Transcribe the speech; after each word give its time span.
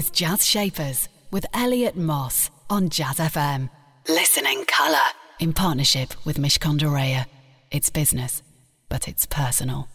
is 0.00 0.10
Jazz 0.10 0.46
Shapers 0.46 1.10
with 1.30 1.44
Elliot 1.52 1.94
Moss 1.94 2.50
on 2.70 2.88
Jazz 2.88 3.16
FM. 3.16 3.68
Listen 4.08 4.46
in 4.46 4.64
colour 4.64 4.96
in 5.40 5.52
partnership 5.52 6.14
with 6.24 6.38
Mishcon 6.38 6.78
de 6.78 6.86
Reya. 6.86 7.26
It's 7.70 7.90
business, 7.90 8.42
but 8.88 9.08
it's 9.08 9.26
personal. 9.26 9.89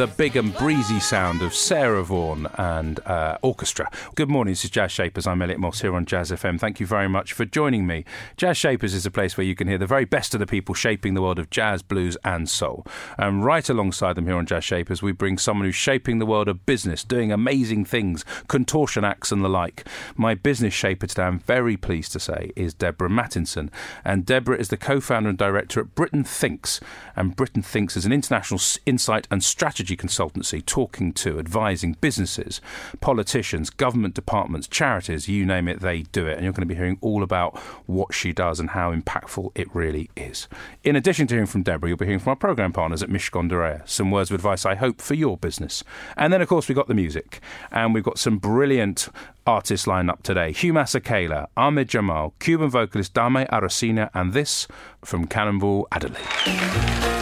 The 0.00 0.06
big 0.06 0.34
and 0.34 0.56
breezy 0.56 0.98
sound 0.98 1.42
of 1.42 1.54
Sarah 1.54 2.02
Vaughan 2.02 2.46
and 2.56 3.00
uh, 3.00 3.36
orchestra. 3.42 3.90
Good 4.14 4.30
morning, 4.30 4.52
this 4.52 4.64
is 4.64 4.70
Jazz 4.70 4.90
Shapers. 4.90 5.26
I'm 5.26 5.42
Elliot 5.42 5.60
Moss 5.60 5.82
here 5.82 5.94
on 5.94 6.06
Jazz 6.06 6.30
FM. 6.30 6.58
Thank 6.58 6.80
you 6.80 6.86
very 6.86 7.06
much 7.06 7.34
for 7.34 7.44
joining 7.44 7.86
me. 7.86 8.06
Jazz 8.38 8.56
Shapers 8.56 8.94
is 8.94 9.04
a 9.04 9.10
place 9.10 9.36
where 9.36 9.44
you 9.44 9.54
can 9.54 9.68
hear 9.68 9.76
the 9.76 9.86
very 9.86 10.06
best 10.06 10.32
of 10.32 10.40
the 10.40 10.46
people 10.46 10.74
shaping 10.74 11.12
the 11.12 11.20
world 11.20 11.38
of 11.38 11.50
jazz, 11.50 11.82
blues, 11.82 12.16
and 12.24 12.48
soul. 12.48 12.86
And 13.18 13.44
right 13.44 13.68
alongside 13.68 14.14
them 14.14 14.24
here 14.24 14.36
on 14.36 14.46
Jazz 14.46 14.64
Shapers, 14.64 15.02
we 15.02 15.12
bring 15.12 15.36
someone 15.36 15.66
who's 15.66 15.74
shaping 15.74 16.18
the 16.18 16.24
world 16.24 16.48
of 16.48 16.64
business, 16.64 17.04
doing 17.04 17.30
amazing 17.30 17.84
things, 17.84 18.24
contortion 18.48 19.04
acts 19.04 19.30
and 19.30 19.44
the 19.44 19.50
like. 19.50 19.86
My 20.16 20.34
business 20.34 20.72
shaper 20.72 21.08
today, 21.08 21.24
I'm 21.24 21.40
very 21.40 21.76
pleased 21.76 22.12
to 22.12 22.20
say, 22.20 22.52
is 22.56 22.72
Deborah 22.72 23.10
Mattinson. 23.10 23.68
And 24.02 24.24
Deborah 24.24 24.56
is 24.56 24.68
the 24.68 24.78
co 24.78 24.98
founder 25.00 25.28
and 25.28 25.36
director 25.36 25.78
at 25.78 25.94
Britain 25.94 26.24
Thinks. 26.24 26.80
And 27.14 27.36
Britain 27.36 27.60
Thinks 27.60 27.98
is 27.98 28.06
an 28.06 28.14
international 28.14 28.62
insight 28.86 29.28
and 29.30 29.44
strategy 29.44 29.89
consultancy 29.96 30.64
talking 30.64 31.12
to, 31.14 31.38
advising 31.38 31.96
businesses, 32.00 32.60
politicians, 33.00 33.70
government 33.70 34.14
departments, 34.14 34.68
charities, 34.68 35.28
you 35.28 35.44
name 35.44 35.68
it, 35.68 35.80
they 35.80 36.02
do 36.02 36.26
it. 36.26 36.34
And 36.34 36.44
you're 36.44 36.52
going 36.52 36.68
to 36.68 36.74
be 36.74 36.74
hearing 36.74 36.98
all 37.00 37.22
about 37.22 37.58
what 37.86 38.14
she 38.14 38.32
does 38.32 38.60
and 38.60 38.70
how 38.70 38.94
impactful 38.94 39.52
it 39.54 39.74
really 39.74 40.10
is. 40.16 40.48
In 40.84 40.96
addition 40.96 41.26
to 41.28 41.34
hearing 41.34 41.46
from 41.46 41.62
Deborah, 41.62 41.88
you'll 41.88 41.98
be 41.98 42.06
hearing 42.06 42.20
from 42.20 42.30
our 42.30 42.36
programme 42.36 42.72
partners 42.72 43.02
at 43.02 43.08
Mishcon 43.08 43.48
de 43.48 43.82
Some 43.86 44.10
words 44.10 44.30
of 44.30 44.34
advice, 44.34 44.64
I 44.64 44.74
hope, 44.74 45.00
for 45.00 45.14
your 45.14 45.36
business. 45.36 45.84
And 46.16 46.32
then, 46.32 46.40
of 46.40 46.48
course, 46.48 46.68
we've 46.68 46.76
got 46.76 46.88
the 46.88 46.94
music. 46.94 47.40
And 47.70 47.94
we've 47.94 48.04
got 48.04 48.18
some 48.18 48.38
brilliant 48.38 49.08
artists 49.46 49.86
lined 49.86 50.10
up 50.10 50.22
today. 50.22 50.52
Hugh 50.52 50.72
Masekela, 50.72 51.48
Ahmad 51.56 51.88
Jamal, 51.88 52.34
Cuban 52.38 52.70
vocalist 52.70 53.14
Daymé 53.14 53.48
Arocena, 53.50 54.10
and 54.14 54.32
this 54.32 54.68
from 55.04 55.26
Cannonball 55.26 55.86
Adderley. 55.92 57.19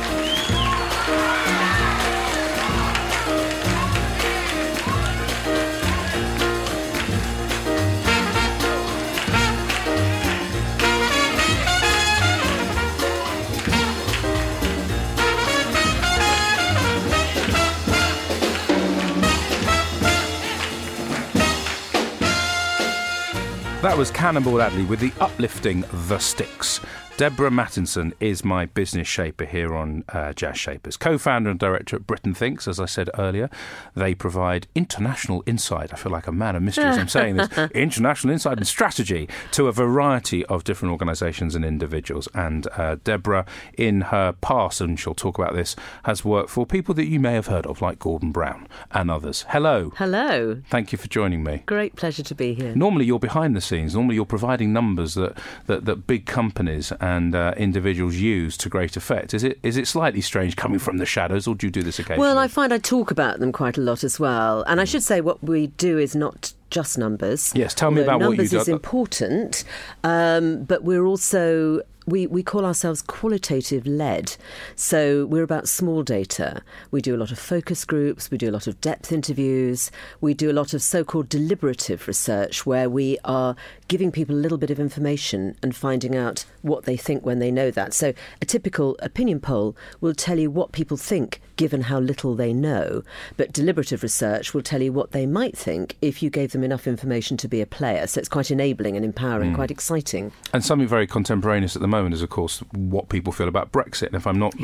That 23.80 23.96
was 23.96 24.10
Cannonball 24.10 24.60
Adderley 24.60 24.86
with 24.86 24.98
the 24.98 25.12
uplifting 25.20 25.84
The 26.08 26.18
Sticks. 26.18 26.80
Deborah 27.18 27.50
Mattinson 27.50 28.12
is 28.20 28.44
my 28.44 28.66
business 28.66 29.08
shaper 29.08 29.44
here 29.44 29.74
on 29.74 30.04
uh, 30.10 30.32
Jazz 30.32 30.56
Shapers. 30.56 30.96
Co 30.96 31.18
founder 31.18 31.50
and 31.50 31.58
director 31.58 31.96
at 31.96 32.06
Britain 32.06 32.32
Thinks, 32.32 32.68
as 32.68 32.78
I 32.78 32.86
said 32.86 33.10
earlier. 33.18 33.50
They 33.96 34.14
provide 34.14 34.68
international 34.76 35.42
insight. 35.44 35.92
I 35.92 35.96
feel 35.96 36.12
like 36.12 36.28
a 36.28 36.32
man 36.32 36.54
of 36.54 36.62
mystery 36.62 36.84
as 36.84 36.96
I'm 36.96 37.08
saying 37.08 37.38
this. 37.38 37.48
international 37.74 38.32
insight 38.32 38.58
and 38.58 38.68
strategy 38.68 39.28
to 39.50 39.66
a 39.66 39.72
variety 39.72 40.46
of 40.46 40.62
different 40.62 40.92
organisations 40.92 41.56
and 41.56 41.64
individuals. 41.64 42.28
And 42.34 42.68
uh, 42.76 42.98
Deborah, 43.02 43.46
in 43.76 44.02
her 44.02 44.30
past, 44.34 44.80
and 44.80 44.96
she'll 44.96 45.12
talk 45.12 45.38
about 45.38 45.54
this, 45.54 45.74
has 46.04 46.24
worked 46.24 46.50
for 46.50 46.66
people 46.66 46.94
that 46.94 47.08
you 47.08 47.18
may 47.18 47.32
have 47.32 47.48
heard 47.48 47.66
of, 47.66 47.82
like 47.82 47.98
Gordon 47.98 48.30
Brown 48.30 48.68
and 48.92 49.10
others. 49.10 49.44
Hello. 49.48 49.92
Hello. 49.96 50.62
Thank 50.70 50.92
you 50.92 50.98
for 50.98 51.08
joining 51.08 51.42
me. 51.42 51.64
Great 51.66 51.96
pleasure 51.96 52.22
to 52.22 52.34
be 52.36 52.54
here. 52.54 52.76
Normally, 52.76 53.06
you're 53.06 53.18
behind 53.18 53.56
the 53.56 53.60
scenes. 53.60 53.96
Normally, 53.96 54.14
you're 54.14 54.24
providing 54.24 54.72
numbers 54.72 55.14
that, 55.14 55.36
that, 55.66 55.84
that 55.84 56.06
big 56.06 56.24
companies 56.24 56.92
and 57.00 57.07
uh, 57.34 57.54
individuals 57.56 58.16
use 58.16 58.56
to 58.58 58.68
great 58.68 58.96
effect. 58.96 59.34
Is 59.34 59.44
it 59.44 59.58
is 59.62 59.76
it 59.76 59.86
slightly 59.86 60.20
strange 60.20 60.56
coming 60.56 60.78
from 60.78 60.98
the 60.98 61.06
shadows, 61.06 61.46
or 61.46 61.54
do 61.54 61.66
you 61.66 61.70
do 61.70 61.82
this 61.82 61.98
occasionally? 61.98 62.28
Well, 62.28 62.38
I 62.38 62.48
find 62.48 62.72
I 62.72 62.78
talk 62.78 63.10
about 63.10 63.40
them 63.40 63.52
quite 63.52 63.78
a 63.78 63.80
lot 63.80 64.04
as 64.04 64.18
well. 64.18 64.62
And 64.66 64.80
I 64.80 64.84
should 64.84 65.02
say 65.02 65.20
what 65.20 65.42
we 65.42 65.68
do 65.68 65.98
is 65.98 66.14
not 66.14 66.52
just 66.70 66.98
numbers. 66.98 67.52
Yes, 67.54 67.74
tell 67.74 67.90
me 67.90 68.00
Although 68.00 68.16
about 68.16 68.28
what 68.28 68.38
you 68.38 68.48
do. 68.48 68.56
numbers 68.56 68.62
is 68.62 68.68
important, 68.68 69.64
um, 70.04 70.64
but 70.64 70.84
we're 70.84 71.04
also 71.04 71.82
we, 72.08 72.26
we 72.26 72.42
call 72.42 72.64
ourselves 72.64 73.02
qualitative 73.02 73.86
led. 73.86 74.36
So 74.76 75.26
we're 75.26 75.42
about 75.42 75.68
small 75.68 76.02
data. 76.02 76.62
We 76.90 77.02
do 77.02 77.14
a 77.14 77.18
lot 77.18 77.30
of 77.30 77.38
focus 77.38 77.84
groups, 77.84 78.30
we 78.30 78.38
do 78.38 78.48
a 78.48 78.52
lot 78.52 78.66
of 78.66 78.80
depth 78.80 79.12
interviews, 79.12 79.90
we 80.20 80.32
do 80.34 80.50
a 80.50 80.54
lot 80.54 80.72
of 80.72 80.82
so 80.82 81.04
called 81.04 81.28
deliberative 81.28 82.08
research 82.08 82.64
where 82.64 82.88
we 82.88 83.18
are 83.24 83.54
giving 83.88 84.10
people 84.10 84.34
a 84.34 84.38
little 84.38 84.58
bit 84.58 84.70
of 84.70 84.80
information 84.80 85.54
and 85.62 85.76
finding 85.76 86.16
out 86.16 86.44
what 86.62 86.84
they 86.84 86.96
think 86.96 87.26
when 87.26 87.38
they 87.38 87.50
know 87.50 87.70
that. 87.70 87.92
So 87.92 88.14
a 88.40 88.46
typical 88.46 88.96
opinion 89.00 89.40
poll 89.40 89.76
will 90.00 90.14
tell 90.14 90.38
you 90.38 90.50
what 90.50 90.72
people 90.72 90.96
think 90.96 91.40
given 91.56 91.82
how 91.82 91.98
little 91.98 92.34
they 92.34 92.52
know, 92.52 93.02
but 93.36 93.52
deliberative 93.52 94.02
research 94.02 94.54
will 94.54 94.62
tell 94.62 94.80
you 94.80 94.92
what 94.92 95.10
they 95.10 95.26
might 95.26 95.56
think 95.56 95.96
if 96.00 96.22
you 96.22 96.30
gave 96.30 96.52
them 96.52 96.62
enough 96.62 96.86
information 96.86 97.36
to 97.36 97.48
be 97.48 97.60
a 97.60 97.66
player. 97.66 98.06
So 98.06 98.20
it's 98.20 98.28
quite 98.28 98.50
enabling 98.50 98.96
and 98.96 99.04
empowering, 99.04 99.52
mm. 99.52 99.56
quite 99.56 99.70
exciting. 99.70 100.32
and 100.54 100.64
something 100.64 100.88
very 100.88 101.06
contemporaneous 101.06 101.76
at 101.76 101.82
the 101.82 101.88
moment 101.88 101.97
is, 102.12 102.22
of 102.22 102.30
course, 102.30 102.60
what 102.72 103.08
people 103.08 103.32
feel 103.32 103.48
about 103.48 103.72
Brexit. 103.72 104.08
And 104.08 104.14
if 104.16 104.26
I'm 104.26 104.38
not 104.38 104.54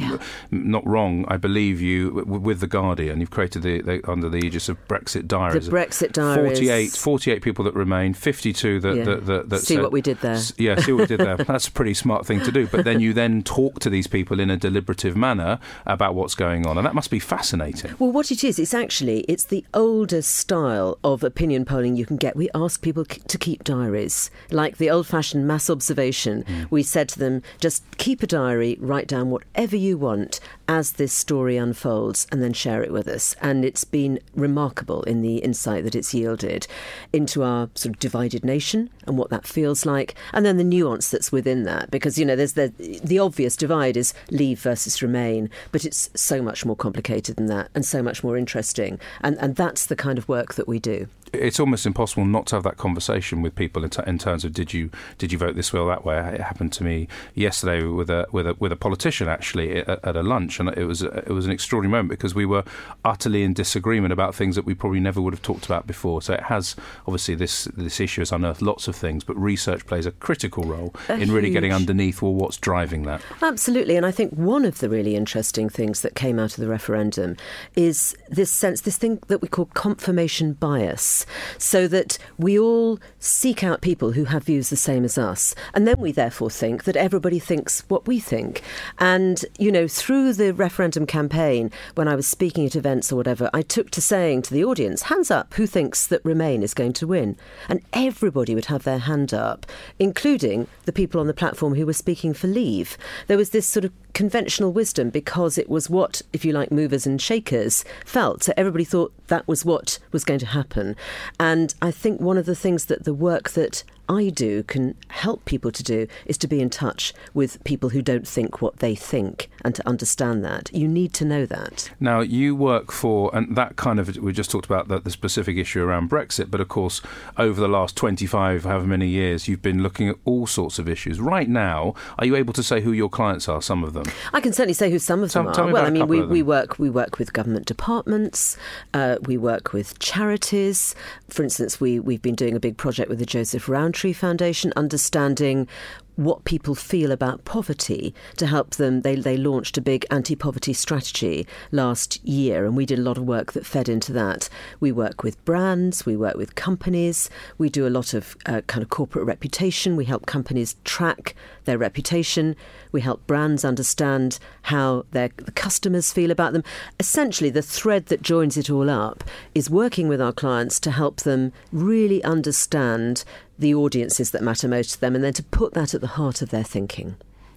not 0.51 0.87
wrong, 0.87 1.25
I 1.29 1.37
believe 1.37 1.81
you 1.81 2.11
with 2.27 2.61
the 2.61 2.67
Guardian. 2.67 3.21
You've 3.21 3.31
created 3.31 3.63
the, 3.63 3.81
the 3.83 4.11
under 4.11 4.29
the 4.29 4.39
aegis 4.39 4.69
of 4.69 4.77
Brexit 4.89 5.27
Diaries. 5.27 5.67
The 5.67 5.73
Brexit 5.73 6.13
Diaries. 6.13 6.59
48, 6.59 6.91
48 6.93 7.43
people 7.43 7.65
that 7.65 7.75
remain, 7.75 8.15
52 8.15 8.81
that 8.81 8.97
Yeah. 8.97 9.05
that, 9.05 9.27
that, 9.27 9.49
that 9.51 9.59
See 9.61 9.75
said- 9.75 9.83
what 9.83 9.93
we 9.93 10.01
did 10.01 10.21
there. 10.21 10.39
Yeah, 10.59 10.77
see 10.77 10.93
what 10.93 11.01
we 11.03 11.07
did 11.07 11.21
there. 11.21 11.37
That's 11.55 11.69
a 11.69 11.73
pretty 11.73 11.95
smart 11.95 12.27
thing 12.27 12.41
to 12.43 12.53
do. 12.53 12.67
But 12.67 12.85
then 12.85 13.01
you 13.01 13.13
then 13.13 13.43
talk 13.43 13.81
to 13.81 13.91
these 13.91 14.07
people 14.07 14.41
in 14.41 14.51
a 14.51 14.57
deliberative 14.57 15.17
manner 15.17 15.59
about 15.87 16.15
what's 16.15 16.35
going 16.35 16.67
on, 16.67 16.77
and 16.79 16.87
that 16.87 16.95
must 16.95 17.11
be 17.11 17.19
fascinating. 17.19 17.95
Well, 17.99 18.11
what 18.13 18.31
it 18.31 18.45
is, 18.45 18.59
it's 18.59 18.75
actually 18.75 19.21
it's 19.29 19.45
the 19.45 19.65
oldest 19.75 20.35
style 20.35 20.99
of 21.05 21.23
opinion 21.25 21.65
polling 21.65 21.97
you 21.97 22.07
can 22.07 22.17
get. 22.17 22.37
We 22.37 22.49
ask 22.55 22.81
people 22.83 23.05
to 23.05 23.39
keep 23.39 23.65
diaries, 23.65 24.31
like 24.51 24.77
the 24.79 24.91
old-fashioned 24.91 25.47
mass 25.47 25.69
observation. 25.71 26.45
Mm. 26.45 26.71
We 26.71 26.83
said 26.83 27.09
to 27.11 27.19
them, 27.19 27.24
just 27.59 27.83
keep 27.99 28.23
a 28.23 28.27
diary, 28.27 28.77
write 28.81 29.07
down 29.07 29.31
whatever 29.31 29.77
you 29.77 29.97
want 29.97 30.41
as 30.69 30.93
this 30.93 31.13
story 31.13 31.57
unfolds, 31.57 32.27
and 32.31 32.43
then 32.43 32.53
share 32.53 32.83
it 32.83 32.93
with 32.93 33.07
us. 33.09 33.35
And 33.41 33.65
it's 33.65 33.85
been 33.85 34.19
remarkable 34.35 35.03
in 35.03 35.21
the 35.21 35.39
insight 35.39 35.85
that 35.85 35.95
it's 35.95 36.15
yielded 36.15 36.67
into 37.13 37.43
our 37.43 37.69
sort 37.75 37.95
of 37.95 37.99
divided 37.99 38.45
nation 38.45 38.91
and 39.07 39.19
what 39.19 39.31
that 39.31 39.47
feels 39.47 39.85
like, 39.85 40.15
and 40.33 40.45
then 40.45 40.57
the 40.57 40.65
nuance 40.65 41.11
that's 41.11 41.33
within 41.33 41.65
that. 41.65 41.91
Because 41.91 42.19
you 42.19 42.25
know, 42.25 42.37
there's 42.37 42.55
the 42.55 42.73
the 43.03 43.19
obvious 43.19 43.57
divide 43.57 43.97
is 43.97 44.15
leave 44.31 44.61
versus 44.61 45.03
remain, 45.03 45.51
but 45.73 45.85
it's 45.85 46.11
so 46.15 46.41
much 46.43 46.65
more 46.65 46.77
complicated 46.77 47.37
than 47.37 47.47
that, 47.47 47.71
and 47.75 47.85
so 47.85 48.03
much 48.03 48.25
more 48.25 48.37
interesting. 48.37 48.99
And 49.21 49.37
and 49.39 49.57
that's 49.57 49.87
the 49.87 49.97
kind 49.97 50.19
of 50.19 50.29
work 50.29 50.55
that 50.55 50.69
we 50.69 50.79
do. 50.79 51.09
It's 51.35 51.61
almost 51.61 51.87
impossible 51.87 52.25
not 52.25 52.47
to 52.47 52.57
have 52.57 52.63
that 52.65 52.77
conversation 52.77 53.43
with 53.43 53.55
people 53.55 53.85
in, 53.85 53.91
t- 53.91 54.03
in 54.07 54.19
terms 54.19 54.45
of 54.45 54.53
did 54.53 54.73
you 54.73 54.91
did 55.19 55.33
you 55.33 55.39
vote 55.39 55.57
this 55.57 55.73
way 55.73 55.81
or 55.81 55.89
that 55.89 56.05
way. 56.05 56.19
It 56.19 56.41
happened 56.41 56.73
to 56.75 56.85
me 56.85 57.09
yesterday 57.35 57.85
with 57.85 58.11
a 58.11 58.27
with 58.33 58.47
a 58.47 58.55
with 58.59 58.73
a 58.73 58.77
politician 58.77 59.29
actually 59.29 59.79
at, 59.79 60.05
at 60.05 60.17
a 60.17 60.23
lunch, 60.23 60.61
and 60.61 60.69
it 60.71 60.85
was 60.85 61.03
it 61.03 61.29
was 61.29 61.47
an 61.47 61.53
extraordinary 61.53 61.91
moment 61.91 62.11
because 62.11 62.35
we 62.35 62.47
were 62.47 62.65
utterly 63.05 63.43
in 63.43 63.53
disagreement 63.53 64.13
about 64.13 64.35
things 64.35 64.57
that 64.57 64.65
we 64.65 64.75
probably 64.75 65.01
never 65.01 65.21
would 65.21 65.33
have 65.33 65.43
talked 65.43 65.67
about 65.67 65.87
before. 65.87 66.23
So 66.23 66.35
it 66.35 66.45
has 66.45 66.77
obviously 67.07 67.35
this 67.35 67.65
this 67.77 68.01
issue 68.01 68.21
has 68.21 68.33
unearthed 68.33 68.63
lots 68.63 68.89
of 68.89 68.97
things, 68.97 69.25
but 69.25 69.37
research 69.37 69.87
plays 69.87 70.07
a 70.07 70.13
critical 70.13 70.65
role 70.65 70.95
A 71.09 71.15
in 71.15 71.33
really 71.33 71.51
getting 71.51 71.73
underneath 71.73 72.23
well 72.23 72.35
what's 72.35 72.57
driving 72.57 73.03
that. 73.03 73.21
Absolutely, 73.43 73.97
and 73.97 74.07
I 74.07 74.11
think 74.11 74.33
one 74.33 74.65
of 74.65 74.79
the 74.79 74.89
really 74.89 75.17
interesting 75.17 75.69
things 75.69 76.03
that 76.03 76.15
came 76.15 76.39
out 76.39 76.57
of 76.57 76.57
the 76.57 76.69
referendum 76.69 77.37
is 77.77 78.17
this 78.29 78.51
sense, 78.51 78.83
this 78.83 78.97
thing 78.97 79.21
that 79.29 79.43
we 79.43 79.49
call 79.49 79.67
confirmation 79.67 80.53
bias. 80.55 81.24
So 81.59 81.89
that 81.89 82.19
we 82.39 82.59
all 82.59 82.99
seek 83.19 83.63
out 83.63 83.81
people 83.81 84.13
who 84.13 84.25
have 84.25 84.45
views 84.45 84.71
the 84.71 84.77
same 84.77 85.05
as 85.05 85.19
us. 85.19 85.55
And 85.73 85.87
then 85.87 86.01
we 86.01 86.13
therefore 86.13 86.51
think 86.51 86.85
that 86.85 86.97
everybody 86.97 87.39
thinks 87.39 87.85
what 87.89 88.07
we 88.07 88.21
think. 88.21 88.63
And, 88.99 89.45
you 89.59 89.73
know, 89.73 89.89
through 89.89 90.33
the 90.35 90.53
referendum 90.53 91.07
campaign, 91.07 91.71
when 91.95 92.09
I 92.09 92.15
was 92.15 92.27
speaking 92.27 92.67
at 92.67 92.77
events 92.77 93.13
or 93.13 93.17
whatever, 93.17 93.51
I 93.53 93.63
took 93.63 93.91
to 93.91 94.01
saying 94.01 94.43
to 94.43 94.55
the 94.55 94.65
audience, 94.65 95.03
hands 95.03 95.31
up, 95.31 95.55
who 95.55 95.67
thinks 95.67 96.07
that 96.07 96.25
Remain 96.25 96.63
is 96.63 96.75
going 96.75 96.93
to 96.95 97.07
win? 97.07 97.37
And 97.69 97.81
everybody 97.93 98.55
would 98.55 98.67
have 98.67 98.85
their 98.85 98.99
hand 98.99 99.35
up, 99.35 99.67
including 99.99 100.67
the 100.85 100.93
people 100.93 101.21
on 101.21 101.27
the 101.27 101.35
platform 101.35 101.75
who 101.75 101.87
were 101.87 101.93
speaking 101.93 102.35
for 102.35 102.47
leave. 102.47 102.97
There 103.27 103.37
was 103.37 103.51
this 103.51 103.67
sort 103.67 103.85
of 103.85 103.93
conventional 104.15 104.73
wisdom 104.73 105.11
because 105.11 105.59
it 105.59 105.69
was 105.69 105.91
what, 105.91 106.23
if 106.33 106.45
you 106.45 106.53
like, 106.53 106.73
movers 106.73 107.07
and 107.07 107.21
shakers 107.21 107.85
felt. 108.07 108.45
So 108.45 108.55
everybody 108.57 108.85
thought 108.85 109.13
that 109.27 109.47
was 109.47 109.65
what 109.65 109.99
was 110.13 110.25
going 110.25 110.41
to 110.41 110.47
happen. 110.47 110.97
And 111.39 111.75
I 111.83 111.91
think 111.91 112.21
one 112.21 112.39
of 112.39 112.47
the 112.47 112.55
things 112.55 112.87
that 112.87 113.05
the 113.05 113.15
work 113.15 113.51
that 113.51 113.85
I 114.09 114.29
do 114.31 114.63
can 114.63 114.95
help 115.09 115.45
people 115.45 115.71
to 115.73 115.83
do 115.83 116.07
is 116.27 116.39
to 116.39 116.47
be 116.49 116.61
in 116.61 116.71
touch 116.71 117.13
with 117.33 117.63
people 117.65 117.91
who 117.91 118.03
don't 118.03 118.27
think 118.27 118.61
what 118.61 118.79
they 118.79 118.95
think 118.95 119.49
and 119.65 119.75
to 119.75 119.89
understand 119.89 120.45
that. 120.45 120.71
You 120.73 120.89
need 120.89 121.13
to 121.15 121.25
know 121.25 121.47
that. 121.47 121.91
Now, 122.01 122.21
you 122.21 122.55
work 122.55 122.93
for, 122.93 123.35
and 123.35 123.57
that 123.57 123.77
kind 123.77 123.99
of, 123.99 124.17
we 124.17 124.33
just 124.33 124.51
talked 124.51 124.67
about 124.67 124.89
the, 124.89 125.01
the 125.01 125.11
specific 125.11 125.57
issue 125.57 125.83
around 125.83 126.11
Brexit, 126.11 126.51
but 126.51 126.61
of 126.61 126.69
course, 126.69 127.01
over 127.39 127.61
the 127.61 127.69
last 127.69 127.97
25, 127.97 128.65
however 128.65 128.87
many 128.87 129.09
years, 129.09 129.49
you've 129.49 129.63
been 129.63 129.83
looking 129.83 130.09
at 130.09 130.17
all 130.25 130.47
sorts 130.47 130.79
of 130.79 130.89
issues. 130.89 131.21
Right 131.21 131.49
now, 131.49 131.95
are 132.19 132.27
you 132.27 132.37
able 132.37 132.53
to 132.55 132.63
say 132.63 132.81
who 132.81 132.93
your 132.93 133.09
clients 133.09 133.49
are, 133.49 133.63
some 133.63 133.83
of 133.85 133.93
them? 133.95 134.05
I 134.33 134.41
can 134.41 134.53
certainly 134.53 134.75
say 134.75 134.91
who 134.91 134.99
some 134.99 135.23
of 135.23 135.31
Tell- 135.31 135.45
them 135.45 135.55
tell 135.55 135.69
are. 135.69 135.73
well, 135.73 135.87
I 135.87 135.91
mean, 135.91 136.07
we, 136.07 136.21
we 136.23 136.43
work 136.43 136.79
we 136.79 136.91
work 136.91 137.19
with 137.19 137.33
government 137.33 137.67
departments, 137.67 138.57
uh, 138.93 139.17
we 139.23 139.37
work 139.37 139.73
with 139.73 139.99
charities. 139.99 140.95
For 141.29 141.43
instance, 141.43 141.81
we 141.81 141.99
we've 142.01 142.23
been 142.23 142.35
doing 142.35 142.55
a 142.55 142.61
big 142.61 142.77
project 142.77 143.09
with 143.09 143.19
the 143.19 143.27
Joseph 143.27 143.69
Rowntree 143.95 144.13
Foundation, 144.13 144.73
understanding 144.75 145.69
what 146.17 146.45
people 146.45 146.77
feel 146.77 147.11
about 147.11 147.45
poverty 147.45 148.15
to 148.37 148.47
help 148.47 148.71
them. 148.77 149.01
They 149.03 149.17
they 149.17 149.37
launched 149.37 149.77
a 149.77 149.81
big 149.81 150.07
anti-poverty 150.11 150.73
strategy 150.73 151.47
last 151.73 152.25
year, 152.25 152.65
and 152.65 152.77
we 152.77 152.87
did 152.87 152.99
a 152.99 153.03
lot 153.03 153.19
of 153.19 153.25
work 153.25 153.53
that 153.53 153.67
fed 153.67 153.89
into 153.89 154.13
that. 154.13 154.49
We 154.81 154.93
work 154.93 155.23
with 155.23 155.45
brands, 155.45 156.07
we 156.07 156.17
work 156.17 156.37
with 156.37 156.55
companies, 156.55 157.31
we 157.59 157.69
do 157.69 157.87
a 157.87 157.89
lot 157.89 158.15
of 158.15 158.37
uh, 158.47 158.63
kind 158.67 158.83
of 158.83 158.91
corporate 158.91 159.27
reputation. 159.27 159.97
We 159.97 160.05
help 160.05 160.27
companies 160.27 160.77
track 160.85 161.35
their 161.65 161.79
reputation. 161.79 162.55
We 162.93 163.01
help 163.01 163.27
brands 163.27 163.65
understand 163.65 164.39
how 164.63 165.07
their 165.11 165.31
the 165.37 165.53
customers 165.53 166.13
feel 166.13 166.31
about 166.31 166.53
them. 166.53 166.65
Essentially, 167.01 167.51
the 167.51 167.63
thread 167.63 168.07
that 168.07 168.23
joins 168.23 168.57
it 168.57 168.71
all 168.71 168.91
up 168.91 169.25
is 169.55 169.71
working 169.71 170.09
with 170.09 170.21
our 170.21 170.33
clients 170.33 170.79
to 170.81 170.91
help 170.91 171.23
them 171.23 171.53
really 171.73 172.23
understand 172.23 173.25
the 173.59 173.75
audiences 173.75 174.31
that 174.31 174.43
matter 174.43 174.69
most 174.69 174.93
to 174.93 175.01
them, 175.01 175.15
and 175.15 175.25
then 175.25 175.33
to 175.35 175.43
put 175.43 175.75
that 175.75 175.95
at 175.95 176.01
the 176.01 176.07
heart 176.09 176.43
of 176.43 176.51
their 176.51 176.65
thinking. 176.65 177.17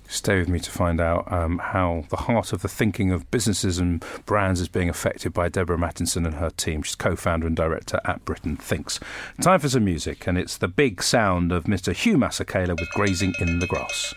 Stay 0.09 0.39
with 0.39 0.47
me 0.47 0.59
to 0.59 0.71
find 0.71 1.01
out 1.01 1.29
um, 1.31 1.57
how 1.57 2.05
the 2.09 2.15
heart 2.15 2.53
of 2.53 2.61
the 2.61 2.69
thinking 2.69 3.11
of 3.11 3.29
businesses 3.29 3.77
and 3.77 4.03
brands 4.25 4.61
is 4.61 4.69
being 4.69 4.87
affected 4.87 5.33
by 5.33 5.49
Deborah 5.49 5.77
Mattinson 5.77 6.25
and 6.25 6.35
her 6.35 6.49
team. 6.49 6.81
She's 6.81 6.95
co 6.95 7.15
founder 7.15 7.45
and 7.45 7.55
director 7.55 7.99
at 8.05 8.23
Britain 8.23 8.55
Thinks. 8.55 8.99
Time 9.41 9.59
for 9.59 9.67
some 9.67 9.83
music, 9.83 10.25
and 10.25 10.37
it's 10.37 10.57
the 10.57 10.69
big 10.69 11.03
sound 11.03 11.51
of 11.51 11.65
Mr. 11.65 11.93
Hugh 11.93 12.17
Masekela 12.17 12.79
with 12.79 12.89
Grazing 12.91 13.33
in 13.41 13.59
the 13.59 13.67
Grass. 13.67 14.13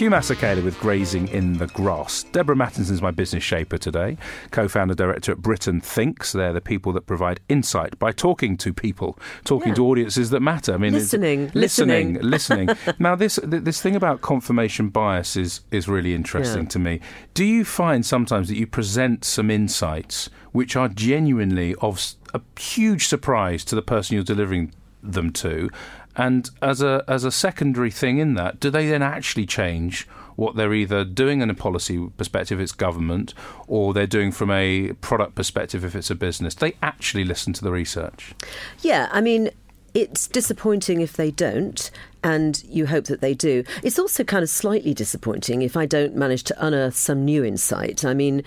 Hugh 0.00 0.08
Masekela 0.08 0.64
with 0.64 0.80
Grazing 0.80 1.28
in 1.28 1.58
the 1.58 1.66
Grass. 1.66 2.22
Deborah 2.32 2.56
Mattinson's 2.56 3.02
my 3.02 3.10
business 3.10 3.44
shaper 3.44 3.76
today, 3.76 4.16
co 4.50 4.66
founder 4.66 4.94
director 4.94 5.30
at 5.32 5.42
Britain 5.42 5.78
Thinks. 5.78 6.32
They're 6.32 6.54
the 6.54 6.62
people 6.62 6.94
that 6.94 7.02
provide 7.02 7.40
insight 7.50 7.98
by 7.98 8.12
talking 8.12 8.56
to 8.56 8.72
people, 8.72 9.18
talking 9.44 9.68
Yeah. 9.68 9.74
to 9.74 9.86
audiences 9.86 10.30
that 10.30 10.40
matter. 10.40 10.72
I 10.72 10.78
mean, 10.78 10.94
Listening, 10.94 11.50
listening, 11.52 12.14
listening. 12.22 12.66
listening. 12.66 12.94
now, 12.98 13.14
this 13.14 13.38
this 13.44 13.82
thing 13.82 13.94
about 13.94 14.22
confirmation 14.22 14.88
bias 14.88 15.36
is 15.36 15.60
is 15.70 15.86
really 15.86 16.14
interesting 16.14 16.62
Yeah. 16.62 16.68
to 16.70 16.78
me. 16.78 17.00
Do 17.34 17.44
you 17.44 17.62
find 17.66 18.06
sometimes 18.06 18.48
that 18.48 18.56
you 18.56 18.66
present 18.66 19.22
some 19.22 19.50
insights 19.50 20.30
which 20.52 20.76
are 20.76 20.88
genuinely 20.88 21.74
of 21.82 22.14
a 22.32 22.40
huge 22.58 23.06
surprise 23.06 23.66
to 23.66 23.74
the 23.74 23.82
person 23.82 24.14
you're 24.14 24.24
delivering 24.24 24.72
them 25.02 25.30
to? 25.32 25.68
And 26.16 26.50
as 26.60 26.82
a 26.82 27.04
as 27.06 27.24
a 27.24 27.30
secondary 27.30 27.90
thing 27.90 28.18
in 28.18 28.34
that, 28.34 28.60
do 28.60 28.70
they 28.70 28.88
then 28.88 29.02
actually 29.02 29.46
change 29.46 30.08
what 30.36 30.56
they're 30.56 30.72
either 30.72 31.04
doing 31.04 31.42
in 31.42 31.50
a 31.50 31.54
policy 31.54 32.08
perspective, 32.16 32.58
if 32.58 32.64
it's 32.64 32.72
government, 32.72 33.34
or 33.66 33.92
they're 33.92 34.06
doing 34.06 34.32
from 34.32 34.50
a 34.50 34.92
product 35.00 35.34
perspective, 35.34 35.84
if 35.84 35.94
it's 35.94 36.10
a 36.10 36.14
business? 36.14 36.54
They 36.54 36.74
actually 36.82 37.24
listen 37.24 37.52
to 37.54 37.64
the 37.64 37.70
research. 37.70 38.34
Yeah, 38.80 39.08
I 39.12 39.20
mean, 39.20 39.50
it's 39.94 40.28
disappointing 40.28 41.00
if 41.00 41.14
they 41.14 41.30
don't, 41.30 41.90
and 42.22 42.62
you 42.64 42.86
hope 42.86 43.04
that 43.04 43.20
they 43.20 43.34
do. 43.34 43.64
It's 43.82 43.98
also 43.98 44.24
kind 44.24 44.42
of 44.42 44.48
slightly 44.48 44.94
disappointing 44.94 45.62
if 45.62 45.76
I 45.76 45.86
don't 45.86 46.16
manage 46.16 46.44
to 46.44 46.66
unearth 46.66 46.96
some 46.96 47.24
new 47.24 47.44
insight. 47.44 48.04
I 48.04 48.14
mean, 48.14 48.42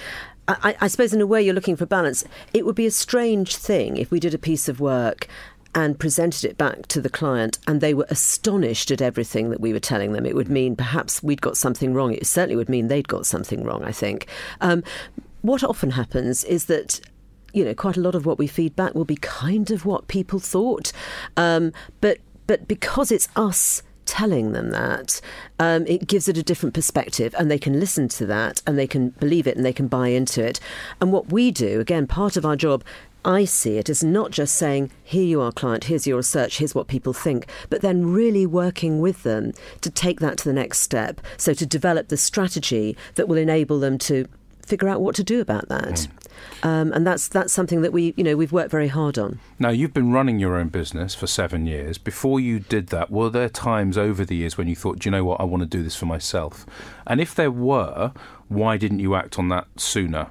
I, 0.48 0.75
I 0.81 0.88
suppose 0.88 1.13
in 1.13 1.21
a 1.21 1.27
way 1.27 1.42
you're 1.42 1.54
looking 1.54 1.75
for 1.75 1.86
balance. 1.86 2.25
It 2.54 2.66
would 2.66 2.75
be 2.75 2.86
a 2.86 2.92
strange 2.92 3.56
thing 3.56 3.98
if 3.98 4.12
we 4.12 4.19
did 4.19 4.33
a 4.33 4.38
piece 4.38 4.68
of 4.68 4.80
work 4.80 5.27
and 5.75 6.00
presented 6.00 6.46
it 6.46 6.58
back 6.58 6.88
to 6.88 7.02
the 7.02 7.10
client 7.10 7.58
and 7.68 7.81
they 7.81 7.94
were 7.94 8.08
astonished 8.10 8.92
at 8.92 9.02
everything 9.02 9.50
that 9.50 9.60
we 9.60 9.74
were 9.74 9.80
telling 9.80 10.14
them. 10.14 10.25
It 10.25 10.36
would 10.36 10.50
mean 10.50 10.75
perhaps 10.75 11.24
we'd 11.24 11.42
got 11.42 11.58
something 11.58 11.94
wrong. 11.94 12.14
It 12.14 12.28
certainly 12.28 12.56
would 12.56 12.70
mean 12.70 12.88
they'd 12.88 13.08
got 13.08 13.25
something 13.25 13.64
wrong, 13.64 13.84
I 13.84 13.92
think. 13.92 14.28
Um, 14.62 14.84
what 15.42 15.64
often 15.64 15.92
happens 15.92 16.44
is 16.44 16.66
that 16.66 17.02
you 17.54 17.64
know, 17.64 17.74
quite 17.74 17.98
a 17.98 18.02
lot 18.02 18.16
of 18.16 18.25
what 18.25 18.40
we 18.40 18.48
feed 18.48 18.75
back 18.75 18.96
will 18.96 19.06
be 19.06 19.16
kind 19.18 19.72
of 19.72 19.86
what 19.86 20.08
people 20.08 20.40
thought. 20.40 20.92
Um, 21.38 21.72
but 22.02 22.18
but 22.48 22.68
because 22.68 23.12
it's 23.12 23.30
us 23.36 23.84
telling 24.06 24.52
them 24.52 24.72
that, 24.72 25.22
um, 25.60 25.86
it 25.88 26.08
gives 26.08 26.28
it 26.28 26.38
a 26.38 26.44
different 26.44 26.76
perspective, 26.76 27.34
and 27.38 27.50
they 27.50 27.60
can 27.60 27.80
listen 27.80 28.10
to 28.10 28.26
that, 28.26 28.62
and 28.68 28.78
they 28.78 28.88
can 28.88 29.10
believe 29.10 29.48
it, 29.48 29.56
and 29.56 29.66
they 29.66 29.72
can 29.72 29.88
buy 29.88 30.10
into 30.10 30.44
it. 30.44 30.60
And 31.00 31.12
what 31.12 31.31
we 31.31 31.52
do, 31.52 31.80
again, 31.80 32.08
part 32.08 32.36
of 32.36 32.46
our 32.46 32.56
job. 32.56 32.84
I 33.25 33.46
see 33.46 33.78
it 33.78 33.90
as 33.90 34.04
not 34.04 34.31
just 34.31 34.56
saying, 34.56 34.92
here 35.04 35.24
you 35.24 35.42
are, 35.42 35.52
client, 35.52 35.86
here's 35.86 36.06
your 36.06 36.18
research, 36.18 36.58
here's 36.58 36.75
what 36.75 36.88
people 36.88 37.14
think, 37.14 37.47
but 37.69 37.81
then 37.81 38.12
really 38.12 38.45
working 38.45 39.00
with 39.00 39.24
them 39.24 39.54
to 39.81 39.90
take 39.90 40.19
that 40.19 40.38
to 40.40 40.45
the 40.45 40.54
next 40.54 40.80
step. 40.80 41.21
So 41.38 41.54
to 41.54 41.66
develop 41.66 42.09
the 42.09 42.18
strategy 42.18 42.97
that 43.16 43.28
will 43.28 43.38
enable 43.38 43.80
them 43.80 43.97
to 44.00 44.28
figure 44.66 44.90
out 44.90 45.02
what 45.02 45.16
to 45.16 45.24
do 45.24 45.42
about 45.42 45.69
that. 45.69 46.07
Um, 46.64 46.92
and 46.94 47.06
that's 47.06 47.28
that's 47.28 47.54
something 47.54 47.81
that 47.81 47.94
we 47.94 48.14
you 48.18 48.24
know 48.24 48.36
we've 48.36 48.52
worked 48.52 48.71
very 48.71 48.88
hard 48.88 49.18
on. 49.18 49.40
Now, 49.59 49.69
you've 49.69 49.94
been 49.94 50.12
running 50.12 50.40
your 50.40 50.56
own 50.56 50.69
business 50.69 51.14
for 51.16 51.28
seven 51.28 51.66
years. 51.68 51.97
Before 51.97 52.40
you 52.40 52.59
did 52.59 52.88
that, 52.88 53.12
were 53.12 53.30
there 53.30 53.50
times 53.50 53.97
over 53.97 54.26
the 54.26 54.36
years 54.36 54.57
when 54.57 54.68
you 54.68 54.76
thought, 54.76 55.00
do 55.00 55.07
you 55.07 55.12
know 55.12 55.24
what, 55.24 55.40
I 55.40 55.44
want 55.44 55.62
to 55.62 55.68
do 55.68 55.83
this 55.83 55.95
for 55.95 56.06
myself? 56.06 56.66
And 57.06 57.21
if 57.21 57.36
there 57.36 57.52
were, 57.52 58.14
why 58.47 58.78
didn't 58.78 59.00
you 59.00 59.16
act 59.16 59.38
on 59.38 59.50
that 59.50 59.68
sooner? 59.78 60.28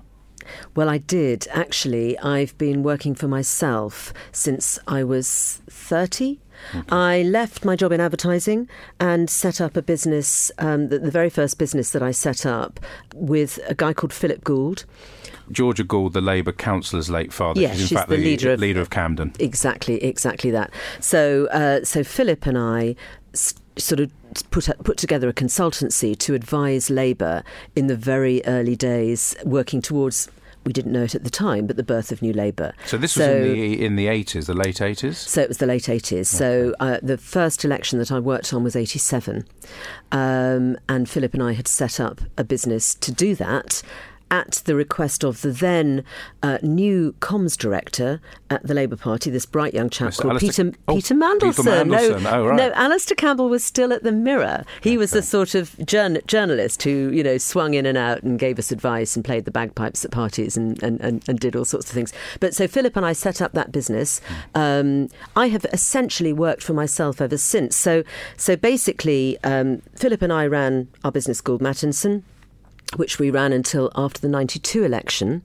Well, 0.75 0.89
I 0.89 0.99
did 0.99 1.47
actually. 1.53 2.19
I've 2.19 2.57
been 2.59 2.83
working 2.83 3.15
for 3.15 3.29
myself 3.29 4.13
since 4.33 4.79
I 4.87 5.05
was 5.05 5.61
30. 5.69 6.39
I 6.91 7.23
left 7.23 7.65
my 7.65 7.75
job 7.75 7.91
in 7.91 8.01
advertising 8.01 8.69
and 9.01 9.29
set 9.29 9.61
up 9.61 9.77
a 9.77 9.83
business, 9.83 10.53
um, 10.59 10.91
the, 10.91 10.99
the 11.01 11.11
very 11.11 11.29
first 11.29 11.59
business 11.59 11.91
that 11.91 12.03
I 12.05 12.13
set 12.13 12.47
up 12.47 12.79
with 13.15 13.59
a 13.67 13.75
guy 13.75 13.93
called 13.93 14.13
Philip 14.13 14.45
Gould. 14.45 14.85
Georgia 15.51 15.83
Gould, 15.83 16.13
the 16.13 16.21
Labour 16.21 16.53
councillor's 16.53 17.11
late 17.11 17.33
father, 17.33 17.61
Yes, 17.61 17.73
she's 17.73 17.83
in 17.83 17.87
she's 17.89 17.99
fact 17.99 18.11
the 18.11 18.17
leader 18.17 18.53
of- 18.53 18.61
leader 18.61 18.81
of 18.81 18.91
Camden. 18.91 19.33
Exactly, 19.41 20.03
exactly 20.05 20.53
that. 20.53 20.71
So, 21.01 21.47
uh, 21.51 21.83
so 21.85 22.05
Philip 22.05 22.47
and 22.47 22.57
I 22.57 22.95
s- 23.35 23.55
sort 23.77 24.01
of 24.01 24.11
put 24.51 24.69
put 24.85 24.97
together 24.97 25.29
a 25.29 25.33
consultancy 25.33 26.17
to 26.19 26.35
advise 26.35 26.91
Labour 26.91 27.43
in 27.77 27.87
the 27.87 27.97
very 27.97 28.45
early 28.47 28.77
days, 28.77 29.35
working 29.45 29.83
towards. 29.83 30.29
We 30.65 30.73
didn't 30.73 30.93
know 30.93 31.03
it 31.03 31.17
at 31.17 31.25
the 31.25 31.31
time, 31.31 31.67
but 31.67 31.77
the 31.77 31.83
birth 31.83 32.13
of 32.13 32.23
New 32.23 32.33
Labour. 32.33 32.73
So 32.87 32.97
this 32.97 33.17
was 33.17 33.27
in 33.27 33.43
the 33.43 33.85
in 33.85 33.97
the 33.97 34.07
eighties, 34.07 34.47
the 34.47 34.55
late 34.55 34.81
eighties. 34.81 35.19
So 35.19 35.43
it 35.43 35.49
was 35.49 35.59
the 35.59 35.67
late 35.67 35.83
80s. 35.83 36.27
So 36.27 36.73
uh, 36.79 36.99
the 37.03 37.19
first 37.19 37.65
election 37.65 37.99
that 37.99 38.13
I 38.13 38.21
worked 38.21 38.55
on 38.55 38.63
was 38.63 38.77
87. 38.77 39.45
Um, 40.13 40.77
and 40.89 41.11
Philip 41.11 41.35
and 41.35 41.43
I 41.43 41.55
had 41.55 41.67
set 41.67 41.99
up 41.99 42.21
a 42.39 42.45
business 42.45 42.95
to 42.95 43.11
do 43.11 43.35
that. 43.35 43.83
At 44.33 44.63
the 44.65 44.75
request 44.75 45.25
of 45.25 45.43
the 45.43 45.51
then 45.53 46.05
uh, 46.43 46.57
new 46.63 47.15
comms 47.21 47.55
director 47.55 48.19
at 48.49 48.67
the 48.67 48.73
Labour 48.73 48.97
Party, 48.97 49.29
this 49.29 49.45
bright 49.45 49.75
young 49.75 49.91
chap 49.91 50.09
Mr. 50.15 50.23
called 50.23 50.43
Alastair- 50.43 50.65
Peter 50.73 50.79
oh, 50.89 50.95
Peter 50.95 51.15
Mandelson. 51.15 51.57
Peter 51.57 51.63
Mandelson. 51.85 52.23
No, 52.23 52.31
Oh, 52.31 52.47
right. 52.47 52.57
no, 52.57 52.73
Alastair 52.73 53.15
Campbell 53.15 53.51
was 53.51 53.63
still 53.63 53.93
at 53.93 54.05
the 54.05 54.11
Mirror. 54.11 54.65
He 54.81 54.97
was 54.97 55.11
the 55.11 55.21
sort 55.21 55.55
of 55.55 55.77
journ- 55.85 56.23
journalist 56.27 56.83
who, 56.83 57.11
you 57.13 57.23
know, 57.23 57.37
swung 57.37 57.75
in 57.75 57.85
and 57.85 57.99
out 57.99 58.23
and 58.23 58.39
gave 58.39 58.59
us 58.59 58.73
advice 58.73 59.17
and 59.17 59.23
played 59.23 59.45
the 59.45 59.51
bagpipes 59.51 60.03
at 60.03 60.11
parties 60.11 60.57
and, 60.57 60.83
and, 60.83 60.99
and, 61.03 61.23
and 61.29 61.39
did 61.39 61.55
all 61.55 61.67
sorts 61.67 61.91
of 61.91 61.95
things. 61.95 62.11
But 62.41 62.55
so 62.55 62.67
Philip 62.67 62.97
and 62.97 63.05
I 63.05 63.13
set 63.13 63.43
up 63.43 63.53
that 63.53 63.71
business. 63.71 64.23
Um, 64.55 65.11
I 65.37 65.49
have 65.49 65.67
essentially 65.75 66.33
worked 66.33 66.63
for 66.63 66.73
myself 66.73 67.21
ever 67.21 67.37
since. 67.37 67.77
So, 67.77 68.03
so 68.39 68.57
basically, 68.57 69.37
um, 69.45 69.83
Philip 69.95 70.23
and 70.23 70.33
I 70.33 70.47
ran 70.47 70.89
our 71.05 71.13
business 71.13 71.43
called 71.43 71.61
Mattinson, 71.61 72.23
which 72.97 73.19
we 73.19 73.31
ran 73.31 73.53
until 73.53 73.91
after 73.95 74.21
the 74.21 74.29
92 74.29 74.85
election. 74.85 75.43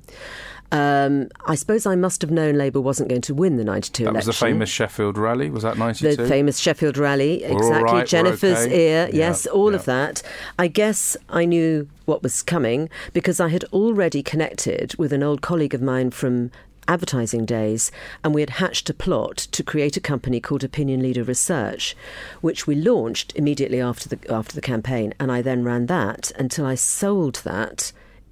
Um, 0.69 1.29
I 1.45 1.55
suppose 1.55 1.85
I 1.85 1.95
must 1.95 2.21
have 2.21 2.29
known 2.29 2.55
Labour 2.55 2.81
wasn't 2.81 3.07
going 3.07 3.21
to 3.21 3.33
win 3.33 3.55
the 3.55 3.63
92 3.63 4.03
That 4.03 4.09
election 4.09 4.27
was 4.27 4.37
the 4.37 4.45
famous 4.45 4.69
Sheffield 4.69 5.17
rally. 5.17 5.49
Was 5.49 5.63
that 5.63 5.77
ninety 5.77 6.13
the 6.13 6.27
famous 6.27 6.59
Sheffield 6.59 6.97
rally, 6.97 7.41
We're 7.41 7.55
exactly. 7.57 7.99
right, 7.99 8.07
Jennifer's 8.07 8.65
okay. 8.65 8.89
ear, 8.89 9.09
Yeah, 9.09 9.17
yes, 9.17 9.45
all 9.47 9.73
of 9.73 9.85
that. 9.85 10.21
I 10.59 10.67
guess 10.67 11.15
I 11.29 11.45
knew 11.45 11.87
what 12.05 12.21
was 12.21 12.43
coming 12.43 12.89
because 13.13 13.39
I 13.39 13.47
had 13.47 13.63
already 13.65 14.21
connected 14.21 14.93
with 14.97 15.13
an 15.13 15.23
old 15.23 15.41
colleague 15.41 15.73
of 15.73 15.81
mine 15.81 16.11
from 16.11 16.51
advertising 16.88 17.46
days, 17.46 17.91
and 18.24 18.34
we 18.34 18.41
had 18.41 18.51
hatched 18.51 18.89
a 18.89 18.94
plot 18.94 19.38
to 19.38 19.63
create 19.63 19.98
a 19.98 20.01
company 20.01 20.39
called 20.39 20.63
Opinion 20.63 21.01
Leader 21.01 21.24
Research, 21.24 21.96
which 22.41 22.67
we 22.67 22.75
launched 22.75 23.34
immediately 23.36 23.82
after 23.82 24.08
the 24.10 24.20
after 24.34 24.56
the 24.56 24.62
campaign, 24.62 25.13
and 25.20 25.32
I 25.32 25.41
then 25.41 25.63
ran 25.63 25.86
that 25.88 26.32
until 26.38 26.65
I 26.65 26.75
sold 26.75 27.36
that 27.44 27.91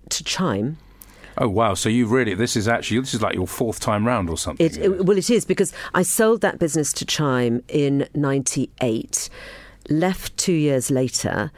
to 0.10 0.24
Chime. 0.24 0.78
Oh 1.38 1.50
wow! 1.50 1.74
So 1.74 1.90
you've 1.90 2.12
really 2.12 2.34
this 2.34 2.56
is 2.56 2.68
actually 2.68 3.02
this 3.02 3.14
is 3.14 3.22
like 3.22 3.36
your 3.36 3.48
fourth 3.48 3.80
time 3.82 4.08
round 4.08 4.30
or 4.30 4.38
something. 4.38 4.66
It, 4.66 4.78
it- 4.78 5.06
well, 5.06 5.18
it 5.18 5.30
is 5.30 5.44
because 5.46 5.74
I 5.94 6.02
sold 6.02 6.42
that 6.42 6.60
business 6.60 6.94
to 6.94 7.06
Chime 7.06 7.62
in 7.68 8.08
'98, 8.14 9.30
left 9.90 10.38
two 10.38 10.54
years 10.54 10.90
later. 10.90 11.52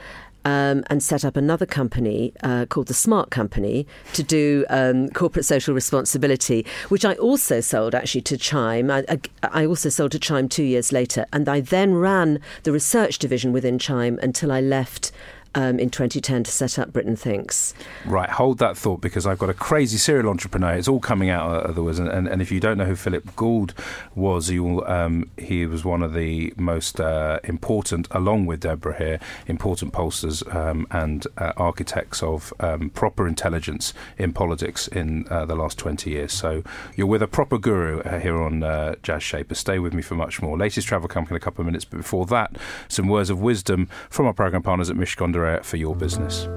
Um, 0.47 0.83
and 0.89 1.03
set 1.03 1.25
up 1.25 1.35
another 1.35 1.65
company 1.65 2.31
uh, 2.41 2.67
called 2.69 2.87
the 2.87 2.93
Smart 2.93 3.31
Company 3.31 3.85
to 4.13 4.23
do 4.23 4.65
um, 4.69 5.09
corporate 5.09 5.43
social 5.43 5.73
responsibility, 5.73 6.65
which 6.87 7.03
I 7.03 7.15
also 7.15 7.59
sold 7.59 7.93
actually 7.93 8.21
to 8.21 8.37
Chime. 8.37 8.89
I, 8.89 9.03
I, 9.09 9.19
I 9.61 9.65
also 9.65 9.89
sold 9.89 10.11
to 10.13 10.19
Chime 10.19 10.47
two 10.47 10.63
years 10.63 10.93
later, 10.93 11.25
and 11.33 11.49
I 11.49 11.59
then 11.59 11.95
ran 11.95 12.39
the 12.63 12.71
research 12.71 13.19
division 13.19 13.51
within 13.51 13.77
Chime 13.77 14.19
until 14.21 14.49
I 14.49 14.61
left 14.61 15.11
um, 15.55 15.79
in 15.79 15.89
2010 15.89 16.43
to 16.43 16.51
set 16.51 16.79
up 16.79 16.93
Britain 16.93 17.15
Thinks. 17.15 17.73
Right, 18.05 18.29
hold 18.29 18.59
that 18.59 18.77
thought 18.77 19.01
because 19.01 19.25
I've 19.25 19.39
got 19.39 19.49
a 19.49 19.53
crazy 19.53 19.97
serial 19.97 20.29
entrepreneur. 20.29 20.73
It's 20.73 20.87
all 20.87 20.99
coming 20.99 21.29
out 21.29 21.49
uh, 21.49 21.69
otherwise, 21.69 21.99
and, 21.99 22.09
and, 22.09 22.27
and 22.27 22.41
if 22.41 22.51
you 22.51 22.59
don't 22.59 22.77
know 22.77 22.85
who 22.85 22.95
Philip 22.95 23.35
Gould 23.35 23.73
was, 24.15 24.49
you'll 24.49 24.83
um, 24.85 25.29
he 25.37 25.65
was 25.65 25.83
one 25.83 26.03
of 26.03 26.13
the 26.13 26.53
most 26.57 26.99
uh, 26.99 27.39
important, 27.43 28.07
along 28.11 28.45
with 28.45 28.61
Deborah 28.61 28.97
here, 28.97 29.19
important 29.47 29.93
pollsters 29.93 30.43
um, 30.55 30.87
and 30.91 31.27
uh, 31.37 31.53
architects 31.57 32.21
of 32.23 32.53
um, 32.59 32.89
proper 32.89 33.27
intelligence 33.27 33.93
in 34.17 34.33
politics 34.33 34.87
in 34.87 35.27
uh, 35.29 35.45
the 35.45 35.55
last 35.55 35.77
twenty 35.77 36.11
years. 36.11 36.33
So 36.33 36.63
you're 36.95 37.07
with 37.07 37.21
a 37.21 37.27
proper 37.27 37.57
guru 37.57 38.01
uh, 38.01 38.19
here 38.19 38.41
on 38.41 38.63
uh, 38.63 38.95
Jazz 39.03 39.23
Shaper. 39.23 39.55
Stay 39.55 39.79
with 39.79 39.93
me 39.93 40.01
for 40.01 40.15
much 40.15 40.41
more. 40.41 40.57
Latest 40.57 40.87
travel 40.87 41.07
company 41.07 41.35
in 41.35 41.37
a 41.37 41.43
couple 41.43 41.61
of 41.61 41.65
minutes, 41.65 41.85
but 41.85 41.97
before 41.97 42.25
that, 42.27 42.57
some 42.87 43.07
words 43.07 43.29
of 43.29 43.41
wisdom 43.41 43.87
from 44.09 44.25
our 44.25 44.33
program 44.33 44.61
partners 44.61 44.89
at 44.89 44.95
Mishcon 45.37 45.53
de 45.53 45.57
Reya 45.57 45.63
for 45.63 45.77
your 45.77 45.95
business. 45.95 46.47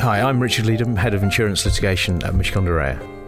Hi, 0.00 0.20
I'm 0.20 0.40
Richard 0.40 0.64
Leedham, 0.64 0.96
Head 0.96 1.14
of 1.14 1.22
Insurance 1.22 1.64
Litigation 1.64 2.22
at 2.22 2.34
Mishcon 2.34 2.64
de 2.64 2.70
Reya. 2.70 3.21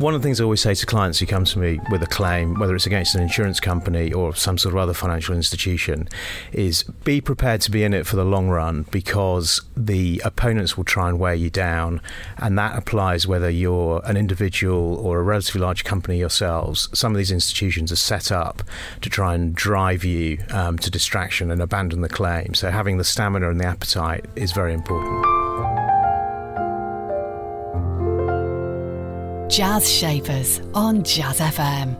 One 0.00 0.14
of 0.14 0.22
the 0.22 0.26
things 0.26 0.40
I 0.40 0.44
always 0.44 0.62
say 0.62 0.74
to 0.74 0.86
clients 0.86 1.18
who 1.18 1.26
come 1.26 1.44
to 1.44 1.58
me 1.58 1.78
with 1.90 2.02
a 2.02 2.06
claim, 2.06 2.58
whether 2.58 2.74
it's 2.74 2.86
against 2.86 3.14
an 3.14 3.20
insurance 3.20 3.60
company 3.60 4.14
or 4.14 4.34
some 4.34 4.56
sort 4.56 4.74
of 4.74 4.78
other 4.78 4.94
financial 4.94 5.34
institution, 5.34 6.08
is 6.52 6.84
be 7.04 7.20
prepared 7.20 7.60
to 7.60 7.70
be 7.70 7.84
in 7.84 7.92
it 7.92 8.06
for 8.06 8.16
the 8.16 8.24
long 8.24 8.48
run 8.48 8.86
because 8.90 9.60
the 9.76 10.22
opponents 10.24 10.74
will 10.74 10.84
try 10.84 11.10
and 11.10 11.18
wear 11.18 11.34
you 11.34 11.50
down. 11.50 12.00
And 12.38 12.58
that 12.58 12.78
applies 12.78 13.26
whether 13.26 13.50
you're 13.50 14.00
an 14.06 14.16
individual 14.16 14.94
or 14.94 15.20
a 15.20 15.22
relatively 15.22 15.60
large 15.60 15.84
company 15.84 16.16
yourselves. 16.16 16.88
Some 16.94 17.12
of 17.12 17.18
these 17.18 17.30
institutions 17.30 17.92
are 17.92 17.96
set 17.96 18.32
up 18.32 18.62
to 19.02 19.10
try 19.10 19.34
and 19.34 19.54
drive 19.54 20.02
you 20.02 20.38
um, 20.48 20.78
to 20.78 20.90
distraction 20.90 21.50
and 21.50 21.60
abandon 21.60 22.00
the 22.00 22.08
claim. 22.08 22.54
So 22.54 22.70
having 22.70 22.96
the 22.96 23.04
stamina 23.04 23.50
and 23.50 23.60
the 23.60 23.66
appetite 23.66 24.24
is 24.34 24.52
very 24.52 24.72
important. 24.72 25.39
Jazz 29.50 29.92
Shapers 29.92 30.60
on 30.74 31.02
Jazz 31.02 31.40
FM. 31.40 31.98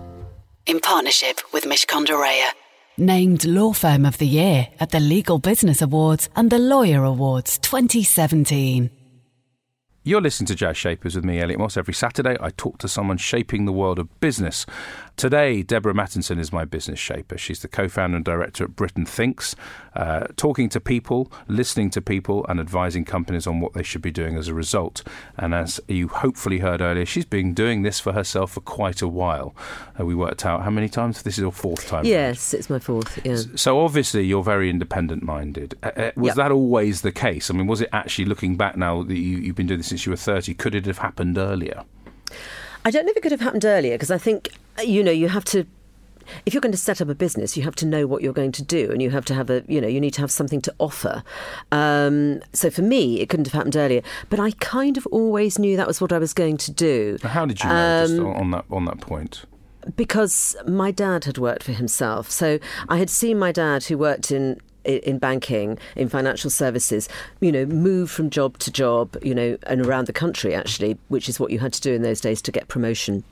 In 0.66 0.78
partnership 0.78 1.40
with 1.52 1.64
Mishcon 1.64 2.07
de 2.07 2.12
Reya. 2.12 2.50
Named 2.97 3.45
Law 3.45 3.73
Firm 3.73 4.07
of 4.07 4.19
the 4.19 4.26
Year 4.28 4.69
at 4.78 4.90
the 4.90 5.00
Legal 5.00 5.40
Business 5.40 5.83
Awards 5.83 6.28
and 6.37 6.49
the 6.49 6.61
Lawyer 6.61 7.02
Awards 7.02 7.59
2017. 7.59 8.88
You're 10.04 10.21
listening 10.21 10.47
to 10.47 10.54
Jazz 10.54 10.76
Shapers 10.76 11.16
with 11.16 11.25
me, 11.25 11.40
Elliot 11.40 11.59
Moss. 11.59 11.76
Every 11.76 11.92
Saturday, 11.92 12.37
I 12.40 12.50
talk 12.50 12.78
to 12.78 12.88
someone 12.88 13.19
shaping 13.19 13.64
the 13.64 13.73
world 13.73 13.99
of 13.99 14.21
business. 14.21 14.64
Today, 15.20 15.62
Deborah 15.62 15.92
Mattinson 15.92 16.38
is 16.38 16.50
my 16.50 16.64
business 16.64 16.98
shaper. 16.98 17.36
She's 17.36 17.60
the 17.60 17.68
co 17.68 17.90
founder 17.90 18.16
and 18.16 18.24
director 18.24 18.64
at 18.64 18.74
Britain 18.74 19.04
Thinks, 19.04 19.54
uh, 19.94 20.28
talking 20.36 20.70
to 20.70 20.80
people, 20.80 21.30
listening 21.46 21.90
to 21.90 22.00
people, 22.00 22.46
and 22.48 22.58
advising 22.58 23.04
companies 23.04 23.46
on 23.46 23.60
what 23.60 23.74
they 23.74 23.82
should 23.82 24.00
be 24.00 24.10
doing 24.10 24.38
as 24.38 24.48
a 24.48 24.54
result. 24.54 25.02
And 25.36 25.54
as 25.54 25.78
you 25.86 26.08
hopefully 26.08 26.60
heard 26.60 26.80
earlier, 26.80 27.04
she's 27.04 27.26
been 27.26 27.52
doing 27.52 27.82
this 27.82 28.00
for 28.00 28.14
herself 28.14 28.52
for 28.52 28.62
quite 28.62 29.02
a 29.02 29.08
while. 29.08 29.54
Uh, 30.00 30.06
we 30.06 30.14
worked 30.14 30.46
out 30.46 30.62
how 30.62 30.70
many 30.70 30.88
times? 30.88 31.20
This 31.20 31.34
is 31.34 31.40
your 31.40 31.52
fourth 31.52 31.86
time. 31.86 32.06
Yes, 32.06 32.54
it's 32.54 32.70
my 32.70 32.78
fourth. 32.78 33.20
Yeah. 33.22 33.36
So 33.56 33.78
obviously 33.78 34.24
you're 34.24 34.42
very 34.42 34.70
independent 34.70 35.22
minded. 35.22 35.74
Uh, 35.82 35.90
uh, 35.98 36.10
was 36.16 36.28
Yep. 36.28 36.36
that 36.36 36.50
always 36.50 37.02
the 37.02 37.12
case? 37.12 37.50
I 37.50 37.52
mean, 37.52 37.66
was 37.66 37.82
it 37.82 37.90
actually 37.92 38.24
looking 38.24 38.56
back 38.56 38.78
now 38.78 39.02
that 39.02 39.18
you, 39.18 39.36
you've 39.36 39.56
been 39.56 39.66
doing 39.66 39.80
this 39.80 39.88
since 39.88 40.06
you 40.06 40.12
were 40.12 40.16
30? 40.16 40.54
Could 40.54 40.74
it 40.74 40.86
have 40.86 40.96
happened 40.96 41.36
earlier? 41.36 41.84
I 42.84 42.90
don't 42.90 43.04
know 43.04 43.10
if 43.10 43.16
it 43.16 43.22
could 43.22 43.32
have 43.32 43.40
happened 43.40 43.64
earlier 43.64 43.94
because 43.94 44.10
I 44.10 44.18
think, 44.18 44.50
you 44.84 45.02
know, 45.02 45.12
you 45.12 45.28
have 45.28 45.44
to. 45.46 45.66
If 46.46 46.54
you're 46.54 46.60
going 46.60 46.70
to 46.72 46.78
set 46.78 47.00
up 47.00 47.08
a 47.08 47.14
business, 47.14 47.56
you 47.56 47.64
have 47.64 47.75
to 47.76 47.87
know 47.87 48.06
what 48.06 48.22
you're 48.22 48.32
going 48.32 48.52
to 48.52 48.62
do, 48.62 48.90
and 48.92 49.02
you 49.02 49.10
have 49.10 49.25
to 49.25 49.34
have 49.34 49.50
a, 49.50 49.64
you 49.66 49.80
know, 49.80 49.88
you 49.88 50.00
need 50.00 50.14
to 50.14 50.20
have 50.20 50.30
something 50.30 50.60
to 50.62 50.75
offer. 50.78 51.25
Um, 51.72 52.40
so 52.52 52.70
for 52.70 52.82
me, 52.82 53.20
it 53.20 53.28
couldn't 53.28 53.46
have 53.46 53.52
happened 53.54 53.75
earlier, 53.75 54.02
but 54.28 54.38
I 54.38 54.52
kind 54.60 54.96
of 54.96 55.06
always 55.08 55.58
knew 55.58 55.76
that 55.76 55.88
was 55.88 56.00
what 56.00 56.12
I 56.12 56.18
was 56.18 56.32
going 56.32 56.56
to 56.58 56.70
do 56.70 57.18
How 57.22 57.46
did 57.46 57.60
you 57.62 57.68
know 57.68 58.04
Um, 58.04 58.26
on 58.26 58.37
on 58.37 58.50
that 58.52 58.64
on 58.70 58.84
that 58.84 59.00
point? 59.00 59.44
because 59.96 60.54
my 60.68 60.90
dad 60.90 61.25
had 61.25 61.38
worked 61.38 61.62
for 61.64 61.72
himself. 61.72 62.30
So 62.30 62.58
I 62.88 62.99
had 62.99 63.08
seen 63.10 63.38
my 63.38 63.50
dad, 63.50 63.84
who 63.84 63.96
worked 63.99 64.30
in 64.30 64.60
in 64.84 65.18
banking, 65.18 65.78
in 65.96 66.08
financial 66.08 66.50
services, 66.50 67.08
you 67.40 67.52
know, 67.52 67.66
move 67.66 68.10
from 68.10 68.30
job 68.30 68.58
to 68.58 68.70
job, 68.70 69.16
you 69.22 69.34
know, 69.34 69.56
and 69.64 69.84
around 69.84 70.06
the 70.06 70.12
country 70.12 70.54
actually, 70.54 70.99
which 71.08 71.28
is 71.28 71.38
what 71.38 71.50
you 71.50 71.58
had 71.58 71.72
to 71.72 71.80
do 71.80 71.92
in 71.92 72.02
those 72.02 72.20
days 72.20 72.40
to 72.42 72.52
get 72.52 72.68
promotion. 72.68 73.25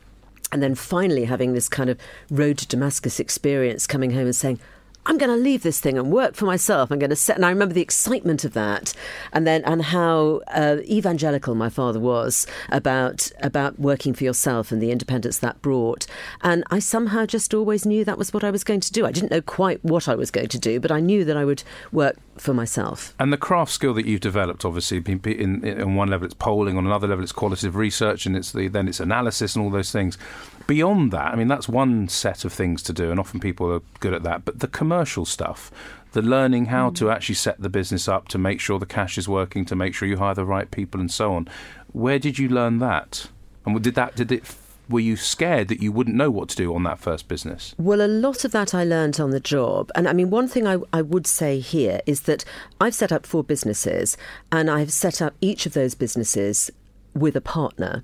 And 0.51 0.63
then 0.63 0.75
finally 0.75 1.25
having 1.25 1.53
this 1.53 1.69
kind 1.69 1.91
of 1.91 1.99
road 2.31 2.59
to 2.59 2.67
Damascus 2.67 3.21
experience, 3.21 3.87
coming 3.87 4.13
home 4.13 4.27
and 4.27 4.37
saying, 4.37 4.61
I'm 5.09 5.17
going 5.17 5.31
to 5.31 5.43
leave 5.43 5.63
this 5.63 5.81
thing 5.81 5.97
and 5.97 6.13
work 6.13 6.35
for 6.35 6.45
myself. 6.45 6.91
I'm 6.91 6.99
going 6.99 7.11
to 7.11 7.17
set. 7.17 7.37
And 7.37 7.47
I 7.47 7.49
remember 7.49 7.75
the 7.75 7.81
excitement 7.81 8.45
of 8.45 8.53
that, 8.53 8.93
and 9.33 9.47
then 9.47 9.65
and 9.65 9.83
how 9.83 10.43
uh, 10.49 10.77
evangelical 10.85 11.55
my 11.55 11.71
father 11.71 11.99
was 11.99 12.47
about 12.69 13.33
about 13.43 13.81
working 13.81 14.13
for 14.13 14.25
yourself 14.25 14.71
and 14.71 14.83
the 14.83 14.91
independence 14.91 15.39
that 15.39 15.63
brought. 15.63 16.07
And 16.43 16.63
I 16.71 16.79
somehow 16.79 17.25
just 17.25 17.55
always 17.55 17.87
knew 17.87 18.05
that 18.05 18.19
was 18.19 18.35
what 18.35 18.45
I 18.45 18.51
was 18.51 18.63
going 18.63 18.81
to 18.81 18.93
do. 18.93 19.07
I 19.07 19.11
didn't 19.11 19.31
know 19.31 19.41
quite 19.41 19.83
what 19.83 20.09
I 20.09 20.15
was 20.15 20.31
going 20.31 20.49
to 20.49 20.59
do, 20.59 20.79
but 20.79 20.93
I 20.93 21.01
knew 21.01 21.25
that 21.25 21.37
I 21.37 21.45
would 21.45 21.63
work 21.91 22.19
for 22.37 22.55
myself. 22.55 23.15
And 23.19 23.33
the 23.33 23.39
craft 23.39 23.73
skill 23.73 23.95
that 23.95 24.07
you've 24.07 24.21
developed, 24.21 24.65
obviously, 24.65 24.99
in, 24.99 25.21
in, 25.25 25.65
in, 25.65 25.95
one 25.95 26.09
level 26.09 26.27
it's 26.27 26.35
polling, 26.35 26.77
on 26.77 26.87
another 26.87 27.09
level 27.09 27.23
it's 27.23 27.33
qualitative 27.33 27.77
research, 27.77 28.27
and 28.27 28.37
it's 28.37 28.53
the, 28.53 28.69
then 28.69 28.89
it's 28.89 29.01
analysis 29.01 29.57
and 29.57 29.65
all 29.65 29.71
those 29.71 29.91
things. 29.91 30.19
Beyond 30.67 31.13
that, 31.13 31.33
I 31.33 31.37
mean, 31.37 31.49
that's 31.49 31.69
one 31.69 32.09
set 32.09 32.45
of 32.45 32.53
things 32.53 32.83
to 32.85 32.93
do, 32.93 33.11
and 33.11 33.19
often 33.19 33.41
people 33.41 33.73
are 33.73 33.81
good 34.01 34.13
at 34.13 34.23
that. 34.25 34.45
But 34.45 34.61
the 34.61 34.69
commercial 34.69 34.98
stuff, 35.05 35.71
the 36.13 36.23
learning 36.23 36.67
how 36.67 36.91
to 36.91 37.07
hmm. 37.07 37.11
actually 37.11 37.35
set 37.35 37.61
the 37.61 37.69
business 37.69 38.09
up, 38.09 38.29
to 38.29 38.39
make 38.39 38.61
sure 38.61 38.79
the 38.79 38.87
cash 38.87 39.19
is 39.19 39.29
working, 39.29 39.65
to 39.67 39.77
make 39.77 39.95
sure 39.95 40.09
you 40.09 40.17
hire 40.17 40.35
the 40.35 40.45
right 40.45 40.71
people, 40.71 41.01
and 41.01 41.11
so 41.11 41.33
on. 41.33 41.49
Where 41.93 42.19
did 42.19 42.39
you 42.39 42.49
learn 42.49 42.79
that? 42.79 43.29
And 43.65 43.83
did 43.83 43.95
that 43.95 44.17
did 44.17 44.33
it? 44.33 44.45
Were 44.89 45.01
you 45.01 45.17
scared 45.17 45.69
that 45.69 45.83
you 45.83 45.93
wouldn't 45.93 46.17
know 46.17 46.31
what 46.31 46.49
to 46.49 46.57
do 46.57 46.75
on 46.75 46.83
that 46.85 46.99
first 46.99 47.29
business? 47.29 47.75
Well, 47.77 48.01
a 48.01 48.09
lot 48.09 48.47
of 48.47 48.53
that 48.53 48.75
I 48.75 48.85
learned 48.85 49.21
on 49.21 49.33
the 49.33 49.41
job. 49.41 49.91
And 49.95 50.09
I 50.09 50.15
mean, 50.15 50.31
one 50.31 50.49
thing 50.49 50.67
I, 50.67 50.79
I 50.95 51.03
would 51.03 51.27
say 51.27 51.61
here 51.61 52.01
is 52.07 52.23
that 52.23 52.43
I've 52.81 52.95
set 52.95 53.13
up 53.13 53.27
four 53.27 53.45
businesses, 53.45 54.17
and 54.51 54.71
I've 54.71 54.91
set 54.91 55.21
up 55.21 55.35
each 55.43 55.67
of 55.67 55.75
those 55.75 55.95
businesses 55.95 56.71
with 57.19 57.37
a 57.37 57.41
partner. 57.41 58.03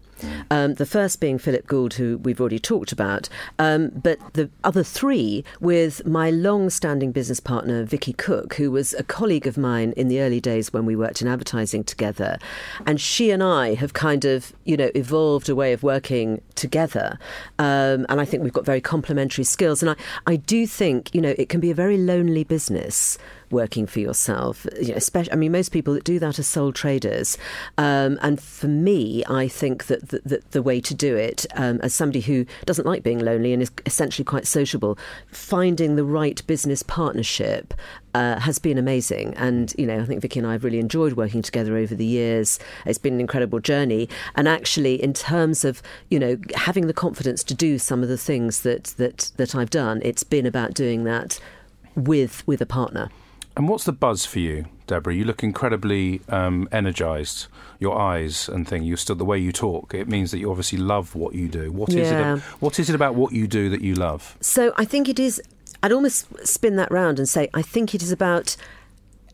Um, 0.51 0.75
the 0.75 0.87
first 0.87 1.21
being 1.21 1.39
Philip 1.39 1.67
Gould, 1.67 1.95
who 1.95 2.19
we've 2.19 2.41
already 2.41 2.59
talked 2.59 2.93
about, 2.93 3.29
um, 3.59 3.91
but 3.91 4.19
the 4.35 4.51
other 4.63 4.83
three 4.83 5.45
with 5.61 6.07
my 6.07 6.31
long-standing 6.31 7.13
business 7.13 7.41
partner 7.41 7.85
Viki 7.85 8.17
Cooke, 8.17 8.55
who 8.55 8.71
was 8.71 8.95
a 8.95 9.03
colleague 9.03 9.47
of 9.47 9.59
mine 9.59 9.93
in 9.97 10.09
the 10.09 10.21
early 10.21 10.41
days 10.41 10.73
when 10.73 10.87
we 10.87 10.97
worked 10.97 11.21
in 11.23 11.29
advertising 11.29 11.85
together, 11.85 12.39
and 12.87 13.01
she 13.01 13.31
and 13.31 13.43
I 13.43 13.75
have 13.75 13.93
kind 13.93 14.25
of 14.25 14.53
you 14.65 14.77
know 14.77 14.91
evolved 14.95 15.49
a 15.49 15.55
way 15.55 15.73
of 15.73 15.83
working 15.83 16.41
together, 16.55 17.19
um, 17.59 18.07
and 18.09 18.21
I 18.21 18.25
think 18.25 18.43
we've 18.43 18.53
got 18.53 18.65
very 18.65 18.81
complementary 18.81 19.45
skills, 19.45 19.83
and 19.83 19.91
I 19.91 19.97
I 20.27 20.37
do 20.37 20.67
think 20.67 21.15
you 21.15 21.21
know 21.21 21.35
it 21.37 21.49
can 21.49 21.61
be 21.61 21.71
a 21.71 21.75
very 21.75 21.97
lonely 21.97 22.45
business 22.45 23.19
working 23.51 23.87
for 23.87 24.01
yourself. 24.01 24.67
You 24.81 24.89
know, 24.89 24.97
especially, 24.97 25.33
I 25.33 25.37
mean, 25.37 25.53
most 25.53 25.71
people 25.71 25.95
that 25.95 26.05
do 26.05 26.19
that 26.19 26.39
are 26.39 26.43
sole 26.43 26.73
traders. 26.73 27.39
Um, 27.79 28.19
and 28.21 28.41
for 28.41 28.69
me, 28.69 29.25
I 29.27 29.49
think 29.49 29.87
that 29.87 30.09
the, 30.09 30.21
the, 30.25 30.43
the 30.51 30.63
way 30.63 30.81
to 30.83 30.95
do 30.95 31.17
it, 31.17 31.47
um, 31.55 31.81
as 31.83 31.95
somebody 31.95 32.21
who 32.21 32.45
doesn't 32.67 32.87
like 32.87 33.03
being 33.03 33.21
lonely 33.21 33.53
and 33.53 33.63
is 33.63 33.71
essentially 33.87 34.25
quite 34.25 34.47
sociable, 34.47 34.99
finding 35.29 35.97
the 35.97 36.05
right 36.05 36.47
business 36.47 36.83
partnership 36.83 37.73
uh, 38.15 38.39
has 38.41 38.59
been 38.59 38.79
amazing. 38.79 39.35
And, 39.35 39.75
you 39.77 39.87
know, 39.87 40.01
I 40.01 40.05
think 40.05 40.23
Viki 40.23 40.37
and 40.37 40.47
I 40.47 40.53
have 40.53 40.65
really 40.65 40.79
enjoyed 40.79 41.15
working 41.15 41.43
together 41.43 41.77
over 41.77 41.95
the 41.95 42.05
years. 42.05 42.59
It's 42.87 42.99
been 42.99 43.15
an 43.15 43.21
incredible 43.21 43.61
journey. 43.61 44.09
And 44.37 44.49
actually, 44.49 45.03
in 45.03 45.13
terms 45.13 45.65
of, 45.65 45.83
you 46.11 46.19
know, 46.19 46.37
having 46.55 46.87
the 46.87 46.95
confidence 46.95 47.43
to 47.45 47.55
do 47.55 47.79
some 47.79 48.03
of 48.03 48.09
the 48.09 48.19
things 48.19 48.61
that, 48.63 48.85
that, 48.97 49.33
that 49.37 49.55
I've 49.55 49.71
done, 49.71 50.01
it's 50.05 50.25
been 50.25 50.47
about 50.47 50.75
doing 50.75 51.05
that 51.05 51.41
with 51.97 52.43
with 52.47 52.61
a 52.61 52.67
partner. 52.67 53.09
And 53.57 53.69
what's 53.69 53.85
the 53.85 53.93
buzz 53.93 54.27
for 54.27 54.41
you, 54.41 54.65
Deborah? 54.89 55.15
You 55.15 55.25
look 55.25 55.45
incredibly 55.45 56.21
um, 56.29 56.69
energized. 56.73 57.47
Your 57.79 57.97
eyes 57.97 58.49
and 58.49 58.67
thing. 58.67 58.83
You're 58.83 58.97
still 58.97 59.15
the 59.15 59.25
way 59.25 59.39
you 59.39 59.53
talk. 59.53 59.95
It 59.95 60.09
means 60.09 60.31
that 60.31 60.39
you 60.39 60.51
obviously 60.51 60.79
love 60.79 61.15
what 61.15 61.35
you 61.35 61.49
do. 61.49 61.71
What 61.71 61.91
is 61.91 62.11
Yeah. 62.11 62.37
it? 62.37 62.41
What 62.61 62.79
is 62.81 62.89
it 62.89 62.95
about 62.95 63.15
what 63.15 63.33
you 63.33 63.47
do 63.47 63.69
that 63.71 63.81
you 63.81 63.95
love? 63.95 64.37
So 64.41 64.73
I 64.77 64.85
think 64.85 65.09
it 65.09 65.21
is. 65.21 65.41
I'd 65.85 65.93
almost 65.93 66.47
spin 66.47 66.77
that 66.77 66.91
round 66.91 67.19
and 67.19 67.29
say 67.29 67.51
I 67.53 67.61
think 67.61 67.95
it 67.95 68.03
is 68.03 68.11
about 68.11 68.57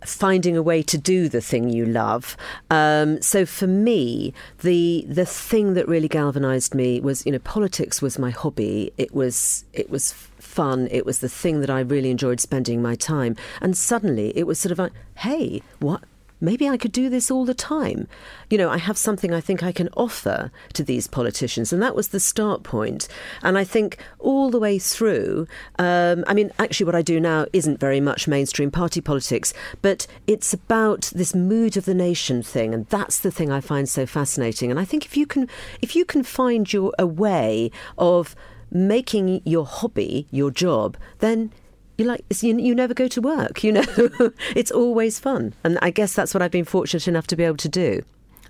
finding 0.04 0.56
a 0.56 0.62
way 0.62 0.82
to 0.82 0.98
do 0.98 1.28
the 1.28 1.40
thing 1.40 1.68
you 1.68 1.86
love. 1.86 2.36
Um, 2.70 3.22
so 3.22 3.46
for 3.46 3.68
me, 3.68 4.34
the 4.58 5.06
the 5.08 5.24
thing 5.24 5.74
that 5.74 5.86
really 5.86 6.08
galvanised 6.08 6.74
me 6.74 7.00
was 7.00 7.24
you 7.24 7.30
know 7.30 7.38
politics 7.38 8.02
was 8.02 8.18
my 8.18 8.30
hobby. 8.30 8.92
It 8.98 9.14
was 9.14 9.64
it 9.72 9.90
was 9.90 10.12
fun. 10.12 10.88
It 10.90 11.06
was 11.06 11.20
the 11.20 11.28
thing 11.28 11.60
that 11.60 11.70
I 11.70 11.78
really 11.78 12.10
enjoyed 12.10 12.40
spending 12.40 12.82
my 12.82 12.96
time. 12.96 13.36
And 13.60 13.76
suddenly 13.76 14.36
it 14.36 14.44
was 14.44 14.58
sort 14.58 14.72
of 14.72 14.78
like, 14.80 14.92
hey, 15.18 15.62
what? 15.78 16.02
Maybe 16.40 16.68
I 16.68 16.76
could 16.76 16.92
do 16.92 17.08
this 17.08 17.30
all 17.30 17.44
the 17.44 17.54
time. 17.54 18.08
You 18.48 18.58
know, 18.58 18.70
I 18.70 18.78
have 18.78 18.96
something 18.96 19.32
I 19.32 19.40
think 19.40 19.62
I 19.62 19.72
can 19.72 19.88
offer 19.96 20.50
to 20.74 20.82
these 20.82 21.06
politicians. 21.06 21.72
And 21.72 21.82
that 21.82 21.94
was 21.94 22.08
the 22.08 22.20
start 22.20 22.62
point. 22.62 23.08
And 23.42 23.58
I 23.58 23.64
think 23.64 23.98
all 24.18 24.50
the 24.50 24.58
way 24.58 24.78
through, 24.78 25.46
um, 25.78 26.24
I 26.26 26.34
mean, 26.34 26.50
actually, 26.58 26.86
what 26.86 26.94
I 26.94 27.02
do 27.02 27.20
now 27.20 27.46
isn't 27.52 27.80
very 27.80 28.00
much 28.00 28.28
mainstream 28.28 28.70
party 28.70 29.00
politics, 29.00 29.52
but 29.82 30.06
it's 30.26 30.52
about 30.52 31.12
this 31.14 31.34
mood 31.34 31.76
of 31.76 31.84
the 31.84 31.94
nation 31.94 32.42
thing. 32.42 32.74
And 32.74 32.86
that's 32.86 33.18
the 33.18 33.30
thing 33.30 33.50
I 33.50 33.60
find 33.60 33.88
so 33.88 34.06
fascinating. 34.06 34.70
And 34.70 34.80
I 34.80 34.84
think 34.84 35.04
if 35.04 35.16
you 35.16 35.26
can, 35.26 35.48
if 35.80 35.94
you 35.94 36.04
can 36.04 36.22
find 36.22 36.72
your 36.72 36.92
a 36.98 37.06
way 37.06 37.70
of 37.98 38.34
making 38.70 39.42
your 39.44 39.66
hobby 39.66 40.26
your 40.30 40.50
job, 40.50 40.96
then 41.18 41.52
you 42.00 42.06
like 42.06 42.24
you, 42.42 42.58
you 42.58 42.74
never 42.74 42.94
go 42.94 43.06
to 43.06 43.20
work 43.20 43.62
you 43.62 43.70
know 43.70 43.84
it's 44.56 44.70
always 44.70 45.20
fun 45.20 45.52
and 45.62 45.78
i 45.82 45.90
guess 45.90 46.14
that's 46.14 46.32
what 46.32 46.42
i've 46.42 46.50
been 46.50 46.64
fortunate 46.64 47.06
enough 47.06 47.26
to 47.26 47.36
be 47.36 47.44
able 47.44 47.56
to 47.56 47.68
do 47.68 48.02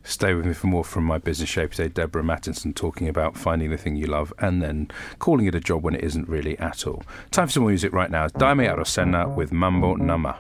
Stay 0.03 0.33
with 0.33 0.47
me 0.47 0.55
for 0.55 0.67
more 0.67 0.83
from 0.83 1.05
my 1.05 1.19
business 1.19 1.51
shape 1.51 1.73
today. 1.73 1.89
Deborah 1.89 2.23
Mattinson 2.23 2.75
talking 2.75 3.07
about 3.07 3.37
finding 3.37 3.71
the 3.71 3.77
thing 3.77 3.97
you 3.97 4.07
love 4.07 4.33
and 4.39 4.63
then 4.63 4.91
calling 5.19 5.45
it 5.45 5.55
a 5.55 5.61
job 5.61 5.83
when 5.85 5.95
it 5.95 6.03
isn't 6.03 6.27
really 6.27 6.59
at 6.59 6.87
all. 6.87 7.03
Time 7.31 7.49
for 7.49 7.53
some 7.53 7.65
more 7.65 7.71
music 7.71 7.93
right 7.93 8.11
now. 8.11 8.27
Daymé 8.29 8.67
Arocena 8.67 9.29
with 9.29 9.53
Mambo 9.53 9.97
Nama. 9.97 10.39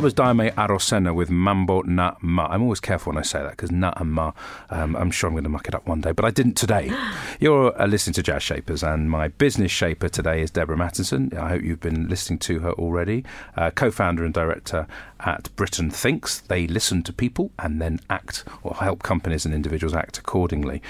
That 0.00 0.04
was 0.04 0.14
Daymé 0.14 0.54
Arocena 0.54 1.14
with 1.14 1.28
Mambo 1.28 1.82
Na 1.82 2.14
Ma. 2.22 2.46
I'm 2.46 2.62
always 2.62 2.80
careful 2.80 3.12
when 3.12 3.18
I 3.18 3.22
say 3.22 3.42
that 3.42 3.50
because 3.50 3.70
Na 3.70 3.92
and 3.98 4.10
Ma, 4.10 4.32
um, 4.70 4.96
I'm 4.96 5.10
sure 5.10 5.28
I'm 5.28 5.34
going 5.34 5.44
to 5.44 5.50
muck 5.50 5.68
it 5.68 5.74
up 5.74 5.86
one 5.86 6.00
day, 6.00 6.12
but 6.12 6.24
I 6.24 6.30
didn't 6.30 6.54
today. 6.54 6.90
You're 7.38 7.78
uh, 7.78 7.86
listening 7.86 8.14
to 8.14 8.22
Jazz 8.22 8.42
Shapers, 8.42 8.82
and 8.82 9.10
my 9.10 9.28
business 9.28 9.70
shaper 9.70 10.08
today 10.08 10.40
is 10.40 10.50
Deborah 10.50 10.78
Mattinson. 10.78 11.34
I 11.34 11.50
hope 11.50 11.62
you've 11.62 11.82
been 11.82 12.08
listening 12.08 12.38
to 12.38 12.60
her 12.60 12.72
already. 12.72 13.26
Uh, 13.58 13.72
co 13.72 13.90
founder 13.90 14.24
and 14.24 14.32
director 14.32 14.86
at 15.20 15.54
Britain 15.54 15.90
Thinks. 15.90 16.40
They 16.40 16.66
listen 16.66 17.02
to 17.02 17.12
people 17.12 17.50
and 17.58 17.78
then 17.78 18.00
act 18.08 18.44
or 18.62 18.76
help 18.76 19.02
companies 19.02 19.44
and 19.44 19.54
individuals 19.54 19.94
act 19.94 20.16
accordingly 20.16 20.80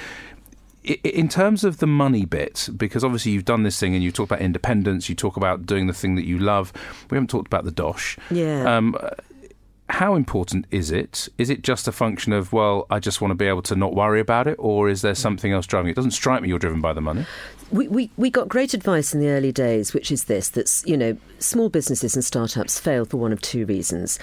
in 0.83 1.29
terms 1.29 1.64
of 1.64 1.79
the 1.79 1.87
money 1.87 2.25
bit, 2.25 2.69
because 2.77 3.05
obviously 3.05 3.33
you've 3.33 3.45
done 3.45 3.62
this 3.64 3.79
thing 3.79 3.95
and 3.95 4.03
you 4.03 4.11
talk 4.11 4.31
about 4.31 4.40
independence, 4.40 5.09
you 5.09 5.14
talk 5.14 5.37
about 5.37 5.66
doing 5.66 5.87
the 5.87 5.93
thing 5.93 6.14
that 6.14 6.25
you 6.25 6.38
love. 6.38 6.73
We 7.11 7.16
haven't 7.16 7.29
talked 7.29 7.47
about 7.47 7.64
the 7.64 7.71
dosh. 7.71 8.16
Yeah. 8.31 8.77
Um, 8.77 8.97
how 9.90 10.14
important 10.14 10.66
is 10.71 10.90
it? 10.90 11.29
Is 11.37 11.51
it 11.51 11.62
just 11.62 11.88
a 11.88 11.93
function 11.93 12.33
of 12.33 12.53
well, 12.53 12.87
I 12.90 13.01
just 13.01 13.21
want 13.21 13.33
to 13.33 13.35
be 13.35 13.47
able 13.47 13.62
to 13.62 13.77
not 13.77 13.95
worry 13.95 14.21
about 14.21 14.47
it, 14.47 14.57
or 14.59 14.88
is 14.88 15.03
there 15.03 15.14
something 15.14 15.53
else 15.53 15.66
driving 15.66 15.88
it? 15.88 15.93
It 15.93 15.97
doesn't 15.97 16.12
strike 16.12 16.43
me 16.43 16.49
you're 16.49 16.59
driven 16.59 16.81
by 16.81 16.93
the 16.93 17.01
money. 17.01 17.27
we, 17.71 17.88
we, 17.88 18.11
we 18.16 18.31
got 18.31 18.49
great 18.49 18.75
advice 18.75 19.12
in 19.14 19.21
the 19.21 19.29
early 19.29 19.53
days, 19.53 19.93
which 19.93 20.11
is 20.11 20.25
this 20.25 20.49
that's, 20.49 20.85
you 20.87 20.97
know, 20.97 21.16
small 21.38 21.69
businesses 21.69 22.14
and 22.14 22.25
startups 22.25 22.79
fail 22.79 23.05
for 23.05 23.16
one 23.16 23.33
of 23.33 23.40
two 23.40 23.66
reasons. 23.66 24.19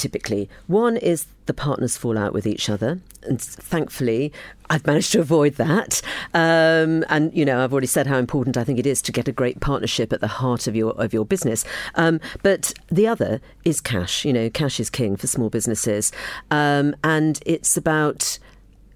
Typically, 0.00 0.48
one 0.66 0.96
is 0.96 1.26
the 1.44 1.52
partners 1.52 1.98
fall 1.98 2.16
out 2.16 2.32
with 2.32 2.46
each 2.46 2.70
other, 2.70 3.00
and 3.22 3.38
thankfully, 3.38 4.32
I've 4.70 4.86
managed 4.86 5.12
to 5.12 5.20
avoid 5.20 5.56
that. 5.56 6.00
Um, 6.32 7.04
and 7.10 7.30
you 7.34 7.44
know, 7.44 7.62
I've 7.62 7.70
already 7.74 7.86
said 7.86 8.06
how 8.06 8.16
important 8.16 8.56
I 8.56 8.64
think 8.64 8.78
it 8.78 8.86
is 8.86 9.02
to 9.02 9.12
get 9.12 9.28
a 9.28 9.32
great 9.32 9.60
partnership 9.60 10.10
at 10.10 10.22
the 10.22 10.26
heart 10.26 10.66
of 10.66 10.74
your 10.74 10.92
of 10.92 11.12
your 11.12 11.26
business. 11.26 11.66
Um, 11.96 12.18
but 12.42 12.72
the 12.90 13.06
other 13.06 13.42
is 13.66 13.82
cash. 13.82 14.24
You 14.24 14.32
know, 14.32 14.48
cash 14.48 14.80
is 14.80 14.88
king 14.88 15.16
for 15.16 15.26
small 15.26 15.50
businesses, 15.50 16.12
um, 16.50 16.96
and 17.04 17.38
it's 17.44 17.76
about 17.76 18.38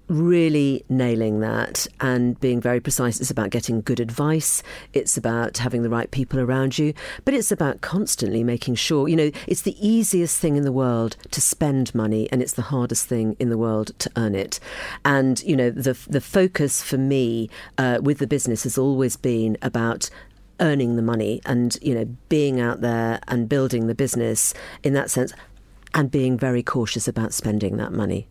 really 0.07 0.85
nailing 0.89 1.39
that 1.39 1.87
and 1.99 2.39
being 2.39 2.61
very 2.61 2.79
precise. 2.79 3.19
It's 3.19 3.31
about 3.31 3.49
getting 3.49 3.81
good 3.81 3.99
advice. 3.99 4.61
It's 4.93 5.17
about 5.17 5.57
having 5.57 5.83
the 5.83 5.89
right 5.89 6.09
people 6.11 6.39
around 6.39 6.77
you. 6.77 6.93
But 7.23 7.33
it's 7.33 7.51
about 7.51 7.81
constantly 7.81 8.43
making 8.43 8.75
sure, 8.75 9.07
you 9.07 9.15
know, 9.15 9.31
it's 9.47 9.63
the 9.63 9.75
easiest 9.85 10.39
thing 10.39 10.55
in 10.55 10.63
the 10.63 10.71
world 10.71 11.17
to 11.31 11.41
spend 11.41 11.95
money 11.95 12.29
and 12.31 12.41
it's 12.41 12.53
the 12.53 12.63
hardest 12.63 13.07
thing 13.07 13.35
in 13.39 13.49
the 13.49 13.57
world 13.57 13.97
to 13.99 14.11
earn 14.15 14.35
it. 14.35 14.59
And, 15.03 15.41
you 15.43 15.55
know, 15.55 15.69
the, 15.69 15.97
the 16.07 16.21
focus 16.21 16.83
for 16.83 16.97
me 16.97 17.49
uh, 17.77 17.99
with 18.01 18.19
the 18.19 18.27
business 18.27 18.63
has 18.63 18.77
always 18.77 19.17
been 19.17 19.57
about 19.61 20.09
earning 20.59 20.95
the 20.95 21.01
money 21.01 21.41
and, 21.45 21.77
you 21.81 21.93
know, 21.93 22.05
being 22.29 22.59
out 22.59 22.81
there 22.81 23.19
and 23.27 23.49
building 23.49 23.87
the 23.87 23.95
business 23.95 24.53
in 24.83 24.93
that 24.93 25.09
sense 25.09 25.33
and 25.93 26.11
being 26.11 26.37
very 26.37 26.61
cautious 26.61 27.07
about 27.07 27.33
spending 27.33 27.77
that 27.77 27.91
money. 27.91 28.27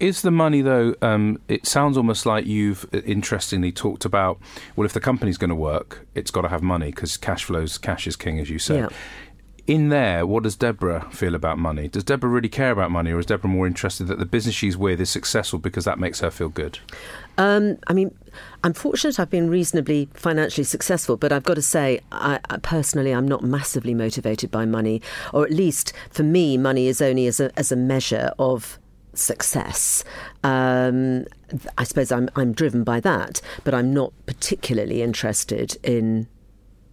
Is 0.00 0.22
the 0.22 0.30
money 0.30 0.62
though? 0.62 0.94
Um, 1.02 1.40
it 1.48 1.66
sounds 1.66 1.96
almost 1.96 2.24
like 2.24 2.46
you've 2.46 2.86
uh, 2.94 2.98
interestingly 2.98 3.72
talked 3.72 4.04
about. 4.04 4.38
Well, 4.76 4.84
if 4.86 4.92
the 4.92 5.00
company's 5.00 5.38
going 5.38 5.50
to 5.50 5.56
work, 5.56 6.06
it's 6.14 6.30
got 6.30 6.42
to 6.42 6.48
have 6.48 6.62
money 6.62 6.86
because 6.86 7.16
cash 7.16 7.44
flows, 7.44 7.76
cash 7.76 8.06
is 8.06 8.16
king, 8.16 8.40
as 8.40 8.48
you 8.48 8.58
said. 8.58 8.90
Yeah. 8.90 8.96
In 9.66 9.88
there, 9.88 10.26
what 10.26 10.42
does 10.42 10.56
Deborah 10.56 11.08
feel 11.10 11.34
about 11.34 11.58
money? 11.58 11.88
Does 11.88 12.04
Deborah 12.04 12.28
really 12.28 12.50
care 12.50 12.70
about 12.70 12.90
money, 12.90 13.12
or 13.12 13.18
is 13.18 13.24
Deborah 13.24 13.48
more 13.48 13.66
interested 13.66 14.08
that 14.08 14.18
the 14.18 14.26
business 14.26 14.54
she's 14.54 14.76
with 14.76 15.00
is 15.00 15.08
successful 15.08 15.58
because 15.58 15.86
that 15.86 15.98
makes 15.98 16.20
her 16.20 16.30
feel 16.30 16.50
good? 16.50 16.80
Um, 17.38 17.78
I 17.86 17.94
mean, 17.94 18.14
I'm 18.62 18.74
fortunate 18.74 19.18
I've 19.18 19.30
been 19.30 19.48
reasonably 19.48 20.10
financially 20.12 20.64
successful, 20.64 21.16
but 21.16 21.32
I've 21.32 21.44
got 21.44 21.54
to 21.54 21.62
say, 21.62 22.00
I, 22.12 22.40
I 22.50 22.58
personally, 22.58 23.12
I'm 23.12 23.26
not 23.26 23.42
massively 23.42 23.94
motivated 23.94 24.50
by 24.50 24.66
money, 24.66 25.00
or 25.32 25.44
at 25.44 25.50
least 25.50 25.94
for 26.10 26.24
me, 26.24 26.58
money 26.58 26.86
is 26.86 27.00
only 27.00 27.26
as 27.26 27.40
a, 27.40 27.50
as 27.58 27.72
a 27.72 27.76
measure 27.76 28.32
of 28.38 28.78
success. 29.18 30.04
Um, 30.42 31.26
I 31.78 31.84
suppose 31.84 32.10
I'm, 32.10 32.28
I'm 32.36 32.52
driven 32.52 32.84
by 32.84 33.00
that, 33.00 33.40
but 33.64 33.74
I'm 33.74 33.92
not 33.92 34.12
particularly 34.26 35.02
interested 35.02 35.76
in 35.82 36.28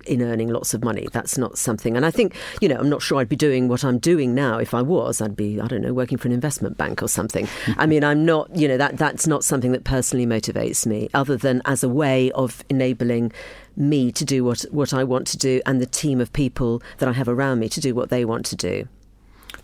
in 0.06 0.22
earning 0.22 0.50
lots 0.50 0.74
of 0.74 0.84
money. 0.84 1.08
That's 1.12 1.38
not 1.38 1.58
something. 1.58 1.96
And 1.96 2.06
I 2.06 2.12
think, 2.12 2.36
you 2.60 2.68
know, 2.68 2.78
I'm 2.78 2.90
not 2.90 3.02
sure 3.02 3.20
I'd 3.20 3.30
be 3.30 3.36
doing 3.36 3.68
what 3.68 3.84
I'm 3.84 4.00
doing 4.00 4.34
now 4.34 4.58
if 4.58 4.74
I 4.74 4.82
was. 4.82 5.22
I'd 5.22 5.36
be, 5.36 5.60
I 5.60 5.68
don't 5.68 5.82
know, 5.82 5.94
working 5.94 6.18
for 6.18 6.28
an 6.28 6.34
investment 6.34 6.78
bank 6.78 7.02
or 7.02 7.08
something. 7.08 7.48
I 7.78 7.86
mean, 7.86 8.04
I'm 8.04 8.26
not, 8.26 8.56
you 8.56 8.68
know, 8.68 8.78
that 8.78 8.98
that's 8.98 9.28
not 9.28 9.44
something 9.44 9.72
that 9.72 9.84
personally 9.84 10.26
motivates 10.26 10.86
me, 10.86 11.10
other 11.14 11.38
than 11.38 11.62
as 11.66 11.84
a 11.84 11.90
way 11.90 12.32
of 12.32 12.64
enabling 12.70 13.32
me 13.76 14.12
to 14.12 14.26
do 14.26 14.44
what 14.44 14.64
what 14.72 14.94
I 14.94 15.04
want 15.04 15.28
to 15.28 15.38
do 15.38 15.62
and 15.66 15.80
the 15.80 15.86
team 15.86 16.20
of 16.20 16.34
people 16.34 16.82
that 16.98 17.08
I 17.08 17.14
have 17.14 17.30
around 17.30 17.60
me 17.60 17.70
to 17.70 17.80
do 17.80 17.96
what 17.96 18.10
they 18.10 18.26
want 18.26 18.46
to 18.48 18.56
do. 18.56 18.88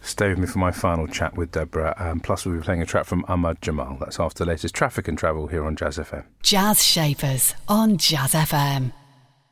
Stay 0.01 0.29
with 0.29 0.37
me 0.37 0.47
for 0.47 0.59
my 0.59 0.71
final 0.71 1.07
chat 1.07 1.35
with 1.35 1.51
Deborah. 1.51 1.95
Um, 1.97 2.19
plus, 2.19 2.45
we'll 2.45 2.57
be 2.57 2.63
playing 2.63 2.81
a 2.81 2.85
track 2.85 3.05
from 3.05 3.25
Ahmad 3.27 3.61
Jamal. 3.61 3.97
That's 3.99 4.19
after 4.19 4.43
the 4.43 4.49
latest 4.49 4.75
traffic 4.75 5.07
and 5.07 5.17
travel 5.17 5.47
here 5.47 5.65
on 5.65 5.75
Jazz 5.75 5.97
FM. 5.97 6.25
Jazz 6.41 6.85
Shapers 6.85 7.53
on 7.67 7.97
Jazz 7.97 8.33
FM. 8.33 8.93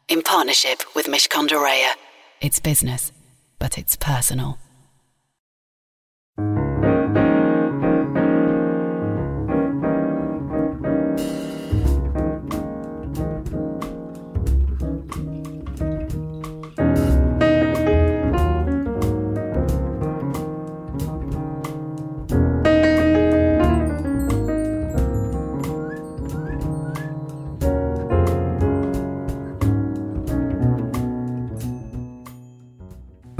In 0.07 0.21
partnership 0.21 0.83
with 0.95 1.07
Mishcon 1.07 1.47
de 1.47 1.55
Reya. 1.55 1.91
It's 2.41 2.59
business, 2.59 3.11
but 3.59 3.77
it's 3.77 3.95
personal. 3.95 4.59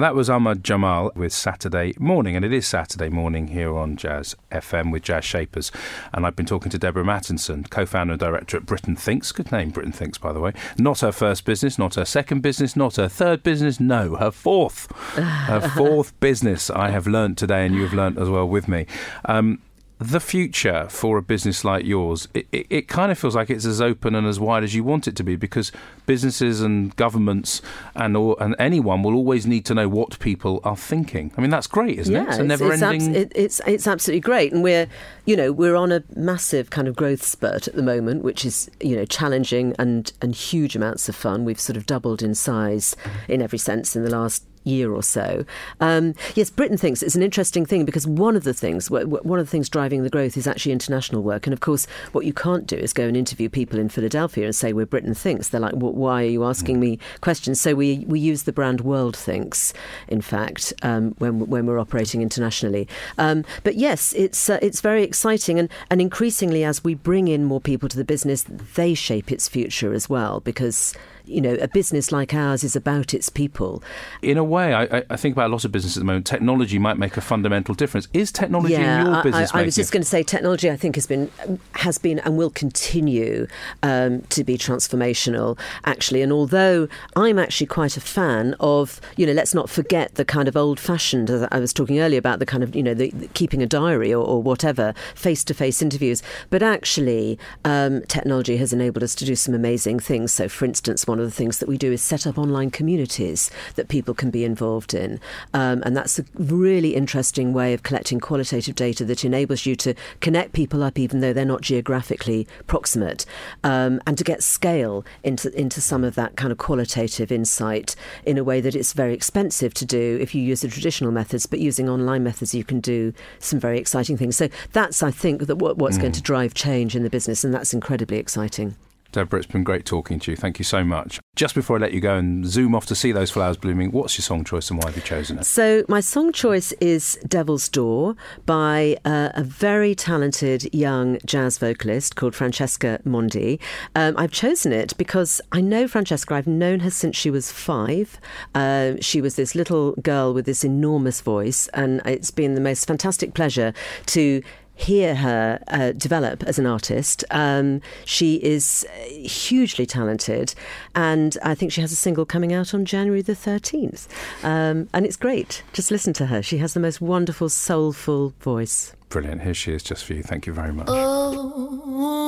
That 0.06 0.14
was 0.14 0.30
Ahmad 0.30 0.64
Jamal 0.64 1.12
with 1.16 1.34
Saturday 1.34 1.96
Morning, 1.98 2.36
and 2.36 2.46
it 2.46 2.54
is 2.54 2.68
Saturday 2.68 3.10
morning 3.10 3.48
here 3.48 3.76
on 3.76 3.96
Jazz 3.96 4.36
FM 4.52 4.92
with 4.92 5.02
Jazz 5.02 5.26
Shapers. 5.26 5.72
And 6.14 6.28
I've 6.28 6.36
been 6.36 6.46
talking 6.46 6.70
to 6.70 6.78
Deborah 6.78 7.04
Mattinson, 7.04 7.68
co 7.68 7.88
founder 7.88 8.14
and 8.14 8.20
director 8.20 8.56
at 8.56 8.68
Britain 8.68 8.96
Thinks. 8.96 9.32
Good 9.32 9.52
name, 9.52 9.72
Britain 9.72 9.92
Thinks, 9.92 10.20
by 10.20 10.32
the 10.32 10.40
way. 10.40 10.54
Not 10.78 11.00
her 11.00 11.12
first 11.12 11.44
business, 11.44 11.80
not 11.80 11.96
her 11.96 12.06
second 12.06 12.42
business, 12.42 12.76
not 12.76 12.98
her 12.98 13.08
third 13.08 13.42
business, 13.42 13.80
no, 13.80 14.16
her 14.18 14.30
fourth. 14.30 14.92
her 15.16 15.72
fourth 15.76 16.20
business, 16.20 16.70
I 16.70 16.92
have 16.92 17.08
learnt 17.08 17.40
today, 17.40 17.66
and 17.66 17.74
you 17.74 17.82
have 17.82 17.94
learnt 17.96 18.20
as 18.20 18.30
well 18.30 18.48
with 18.48 18.68
me. 18.68 18.86
Um, 19.28 19.60
the 19.98 20.20
future 20.20 20.88
for 20.90 21.18
a 21.18 21.22
business 21.22 21.64
like 21.64 21.86
yours, 21.86 22.28
it, 22.34 22.48
it, 22.52 22.68
it, 22.70 22.88
kind 22.90 23.14
of 23.14 23.18
feels 23.18 23.34
like 23.34 23.50
it's 23.50 23.66
as 23.66 23.82
open 23.82 24.14
and 24.14 24.28
as 24.28 24.40
wide 24.40 24.62
as 24.62 24.76
you 24.76 24.84
want 24.84 25.08
it 25.08 25.16
to 25.16 25.24
be 25.24 25.38
because 25.38 25.72
businesses 26.06 26.60
and 26.62 26.94
governments 26.98 27.62
and 27.96 28.18
or, 28.18 28.36
and 28.42 28.56
anyone 28.60 29.04
will 29.04 29.16
always 29.16 29.48
need 29.48 29.64
to 29.66 29.74
know 29.74 29.88
what 29.88 30.20
people 30.20 30.60
are 30.66 30.76
thinking. 30.76 31.32
I 31.38 31.42
mean, 31.42 31.50
that's 31.50 31.68
great, 31.68 31.98
isn't 31.98 32.14
yeah, 32.14 32.24
it? 32.24 32.28
It's 32.28 32.38
a 32.40 32.44
never 32.44 32.74
it's, 32.74 32.82
ending. 32.82 33.16
Abs- 33.16 33.32
it's 33.36 33.62
it's 33.66 33.88
absolutely 33.88 34.20
great, 34.20 34.52
and 34.52 34.62
we're 34.62 34.88
you 35.24 35.38
know 35.38 35.54
we're 35.54 35.76
on 35.76 35.94
a 35.94 36.04
massive 36.14 36.70
kind 36.72 36.90
of 36.90 36.96
growth 36.98 37.24
spurt 37.24 37.68
at 37.70 37.76
the 37.76 37.84
moment, 37.84 38.22
which 38.22 38.44
is 38.44 38.70
you 38.82 38.98
know 38.98 39.06
challenging 39.06 39.76
and 39.80 40.12
and 40.22 40.36
huge 40.36 40.76
amounts 40.76 41.08
of 41.08 41.16
fun. 41.16 41.46
We've 41.46 41.60
sort 41.60 41.78
of 41.78 41.86
doubled 41.86 42.22
in 42.22 42.36
size 42.36 42.98
in 43.30 43.42
every 43.42 43.60
sense 43.60 43.96
in 43.96 44.04
the 44.04 44.12
last 44.12 44.44
year 44.66 44.94
or 44.94 45.04
so. 45.04 45.46
Um, 45.80 46.14
yes, 46.36 46.50
Britain 46.50 46.78
thinks 46.78 47.02
it's 47.02 47.16
an 47.16 47.24
interesting 47.24 47.66
thing 47.66 47.86
because 47.86 48.06
one 48.06 48.36
of 48.36 48.44
the 48.44 48.54
things, 48.54 48.90
one 48.90 49.40
of 49.40 49.46
the 49.46 49.52
things 49.52 49.70
driving 49.70 50.04
the 50.04 50.10
growth 50.10 50.36
is 50.36 50.48
actually 50.48 50.74
international 50.74 51.24
work. 51.24 51.48
And 51.48 51.54
of 51.54 51.60
course, 51.60 51.88
what 52.12 52.26
you 52.26 52.34
can't 52.34 52.68
do 52.68 52.76
is 52.76 52.94
go 52.94 53.08
and 53.08 53.16
interview 53.16 53.50
people 53.50 53.80
in 53.80 53.90
Philadelphia 53.90 54.46
and 54.46 54.56
say 54.56 54.74
we're 54.74 54.86
Britain 54.86 55.14
thinks. 55.14 55.50
They're 55.50 55.62
like, 55.62 55.74
why 55.74 56.24
are 56.24 56.28
you 56.28 56.44
asking 56.44 56.80
me 56.80 57.00
questions? 57.22 57.62
So 57.62 57.76
we 57.76 58.06
we 58.08 58.20
use 58.20 58.44
the 58.44 58.54
brand 58.54 58.82
World 58.82 59.16
Thinks, 59.16 59.74
in 60.08 60.22
fact, 60.22 60.74
um, 60.82 61.16
when 61.20 61.48
when 61.48 61.66
we're 61.66 61.80
operating 61.80 62.22
internationally. 62.22 62.88
Um, 63.18 63.46
but 63.64 63.76
yes, 63.76 64.14
it's 64.14 64.50
uh, 64.50 64.60
it's 64.62 64.82
very 64.82 65.04
exciting, 65.04 65.60
and 65.60 65.70
and 65.90 66.02
increasingly 66.02 66.64
as 66.64 66.84
we 66.84 66.96
bring 66.96 67.28
in 67.28 67.46
more 67.46 67.62
people 67.62 67.90
to 67.90 67.98
the 67.98 68.06
business, 68.06 68.44
they 68.44 68.94
shape 68.94 69.32
its 69.32 69.48
future 69.48 69.94
as 69.94 70.10
well 70.10 70.40
because 70.40 70.94
you 71.28 71.42
know, 71.42 71.56
a 71.56 71.68
business 71.68 72.12
like 72.12 72.34
ours 72.34 72.64
is 72.64 72.76
about 72.76 73.14
its 73.14 73.30
people. 73.30 73.84
In 74.22 74.38
a 74.38 74.44
way, 74.44 74.74
I, 74.74 75.04
I 75.10 75.16
think 75.16 75.36
about 75.36 75.50
a 75.50 75.54
lot 75.54 75.66
of 75.66 75.72
businesses 75.72 75.98
at 75.98 76.02
the 76.02 76.06
moment. 76.06 76.26
Technology 76.26 76.80
might 76.80 76.98
make 76.98 77.18
a 77.18 77.22
fundamental 77.22 77.76
difference. 77.76 78.08
Is 78.14 78.32
technology 78.32 78.74
yeah, 78.74 79.02
in 79.02 79.08
your 79.08 79.24
business? 79.24 79.52
I, 79.54 79.60
I, 79.60 79.62
I 79.62 79.66
was 79.66 79.76
just 79.76 79.92
going 79.92 80.02
to 80.04 80.08
say, 80.08 80.24
technology, 80.24 80.70
I 80.70 80.76
think, 80.76 80.96
has 80.96 81.08
been 81.08 81.32
has 81.74 81.98
been 81.98 82.20
and 82.20 82.38
will 82.38 82.50
continue 82.50 83.48
um, 83.84 84.22
to 84.24 84.44
be 84.44 84.58
transformational. 84.58 85.58
Actually, 85.86 86.22
and 86.22 86.32
although 86.32 86.88
I'm 87.16 87.40
actually 87.40 87.68
quite 87.68 87.98
a 87.98 88.02
fan 88.02 88.56
of, 88.60 89.02
you 89.18 89.26
know, 89.26 89.34
let's 89.34 89.54
not 89.54 89.70
forget 89.70 90.16
the 90.16 90.26
kind 90.26 90.48
of 90.48 90.56
old-fashioned. 90.56 91.30
I 91.52 91.60
was 91.60 91.74
talking 91.74 92.00
earlier 92.00 92.20
about 92.20 92.40
the 92.40 92.46
kind 92.46 92.64
of, 92.64 92.76
you 92.76 92.84
know, 92.84 92.94
the, 92.94 93.12
the 93.12 93.28
keeping 93.30 93.62
a 93.62 93.66
diary 93.66 94.14
or, 94.14 94.26
or 94.26 94.42
whatever, 94.42 94.94
face-to-face 95.16 95.82
interviews. 95.82 96.22
But 96.50 96.64
actually, 96.64 97.38
um, 97.64 98.02
technology 98.04 98.58
has 98.58 98.74
enabled 98.74 99.04
us 99.04 99.16
to 99.16 99.26
do 99.26 99.36
some 99.36 99.54
amazing 99.54 100.00
things. 100.00 100.34
So, 100.34 100.48
for 100.48 100.66
instance, 100.66 101.08
one 101.08 101.15
one 101.16 101.22
of 101.22 101.32
the 101.32 101.32
things 101.32 101.60
that 101.60 101.70
we 101.70 101.78
do 101.78 101.94
is 101.94 102.02
set 102.02 102.28
up 102.28 102.38
online 102.38 102.70
communities 102.70 103.50
that 103.76 103.88
people 103.88 104.14
can 104.14 104.30
be 104.30 104.44
involved 104.44 104.94
in. 104.94 105.18
Um, 105.54 105.82
and 105.86 105.96
that's 105.96 106.20
a 106.20 106.26
really 106.34 106.94
interesting 106.94 107.54
way 107.54 107.74
of 107.74 107.84
collecting 107.84 108.20
qualitative 108.20 108.76
data 108.76 109.06
that 109.06 109.24
enables 109.24 109.66
you 109.66 109.78
to 109.78 109.94
connect 110.20 110.52
people 110.52 110.84
up 110.84 111.00
even 111.00 111.22
though 111.22 111.32
they're 111.32 111.46
not 111.46 111.62
geographically 111.62 112.46
proximate 112.68 113.26
um, 113.64 114.02
and 114.06 114.18
to 114.18 114.26
get 114.26 114.44
scale 114.44 115.06
into, 115.24 115.58
into 115.58 115.80
some 115.80 116.04
of 116.04 116.16
that 116.16 116.36
kind 116.36 116.52
of 116.52 116.58
qualitative 116.58 117.32
insight 117.32 117.96
in 118.26 118.38
a 118.38 118.44
way 118.44 118.60
that 118.60 118.76
it's 118.76 118.92
very 118.92 119.14
expensive 119.14 119.74
to 119.76 119.86
do 119.86 120.18
if 120.20 120.36
you 120.36 120.42
use 120.42 120.60
the 120.60 120.68
traditional 120.68 121.14
methods, 121.14 121.46
but 121.46 121.60
using 121.60 121.88
online 121.88 122.26
methods, 122.26 122.54
you 122.54 122.66
can 122.66 122.82
do 122.82 123.14
some 123.40 123.58
very 123.58 123.80
exciting 123.80 124.18
things. 124.18 124.36
So 124.36 124.50
that's, 124.74 125.02
I 125.02 125.12
think, 125.12 125.48
that 125.48 125.56
what, 125.56 125.78
what's 125.78 125.98
mm. 125.98 126.02
going 126.02 126.12
to 126.12 126.22
drive 126.22 126.54
change 126.54 126.94
in 126.94 127.04
the 127.04 127.10
business, 127.10 127.46
and 127.46 127.54
that's 127.54 127.74
incredibly 127.74 128.18
exciting. 128.18 128.76
Deborah, 129.12 129.40
it's 129.40 129.48
been 129.48 129.64
great 129.64 129.86
talking 129.86 130.20
to 130.20 130.32
you. 130.32 130.38
Thank 130.38 130.60
you 130.60 130.66
so 130.66 130.84
much. 130.84 131.20
Just 131.36 131.56
before 131.56 131.78
I 131.78 131.80
let 131.80 131.94
you 131.94 132.02
go 132.02 132.16
and 132.16 132.46
zoom 132.46 132.76
off 132.76 132.86
to 132.88 132.96
see 132.96 133.12
those 133.12 133.32
flowers 133.32 133.58
blooming, 133.58 133.92
what's 133.92 134.18
your 134.18 134.24
song 134.24 134.44
choice 134.44 134.70
and 134.70 134.82
why 134.82 134.88
have 134.88 134.96
you 134.96 135.02
chosen 135.02 135.40
it? 135.40 135.46
So, 135.46 135.84
my 135.88 136.00
song 136.00 136.32
choice 136.32 136.72
is 136.74 137.18
Devil's 137.28 137.70
Door 137.70 138.16
by 138.46 138.98
uh, 139.06 139.30
a 139.34 139.44
very 139.44 139.96
talented 139.96 140.74
young 140.74 141.18
jazz 141.26 141.58
vocalist 141.58 142.16
called 142.16 142.36
Francesca 142.36 143.00
Mondi. 143.06 143.60
Um, 143.96 144.16
I've 144.18 144.32
chosen 144.32 144.72
it 144.72 144.96
because 144.98 145.42
I 145.52 145.62
know 145.62 145.88
Francesca, 145.88 146.36
I've 146.36 146.48
known 146.48 146.82
her 146.82 146.90
since 146.90 147.16
she 147.16 147.30
was 147.30 147.52
five. 147.52 148.20
Uh, 148.54 148.94
she 149.02 149.22
was 149.22 149.36
this 149.36 149.56
little 149.56 149.94
girl 149.94 150.34
with 150.34 150.46
this 150.46 150.64
enormous 150.64 151.22
voice, 151.22 151.68
and 151.74 152.02
it's 152.06 152.32
been 152.32 152.56
the 152.56 152.62
most 152.62 152.88
fantastic 152.88 153.34
pleasure 153.34 153.74
to 154.08 154.42
hear 154.76 155.16
her 155.16 155.60
uh, 155.68 155.92
develop 155.94 156.44
as 156.44 156.60
an 156.60 156.66
artist. 156.66 157.24
Um, 157.32 157.82
she 158.04 158.36
is 158.44 158.86
hugely 159.10 159.86
talented, 159.86 160.54
and 160.94 161.38
I 161.44 161.56
think 161.56 161.72
she 161.72 161.82
has 161.82 161.92
a 161.92 161.96
single 161.96 162.26
coming 162.26 162.54
out 162.54 162.74
on 162.74 162.86
January 162.86 163.22
the 163.22 163.34
13th. 163.34 164.08
Um, 164.44 164.90
and 164.94 165.06
it's 165.06 165.18
great. 165.18 165.64
Just 165.74 165.92
listen 165.92 166.14
to 166.14 166.28
her. 166.28 166.42
She 166.42 166.58
has 166.60 166.74
the 166.74 166.80
most 166.80 167.02
wonderful, 167.02 167.50
soulful 167.50 168.34
voice. 168.42 168.94
Brilliant. 169.10 169.42
Here 169.42 169.54
she 169.54 169.72
is 169.74 169.84
just 169.84 170.06
for 170.06 170.14
you. 170.14 170.24
Thank 170.24 170.46
you 170.48 170.54
very 170.54 170.74
much. 170.74 170.88
Oh, 170.90 172.26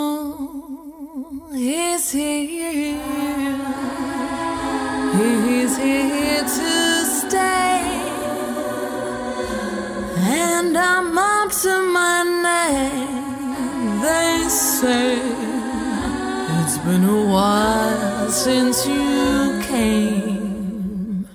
he's 1.53 2.12
here. 2.12 3.01
He's 5.17 5.77
here 5.77 6.41
to 6.41 7.05
stay. 7.05 7.76
And 10.19 10.77
I'm 10.77 11.17
up 11.17 11.51
to 11.62 11.91
my 11.91 12.23
neck. 12.43 14.01
They 14.01 14.49
say 14.49 15.17
it's 16.60 16.77
been 16.80 17.06
a 17.06 17.25
while 17.32 18.30
since 18.30 18.88
you 18.88 19.62
came. 19.63 21.27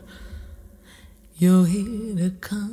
You're 1.36 1.66
here 1.66 2.16
to 2.16 2.30
comfort. 2.40 2.71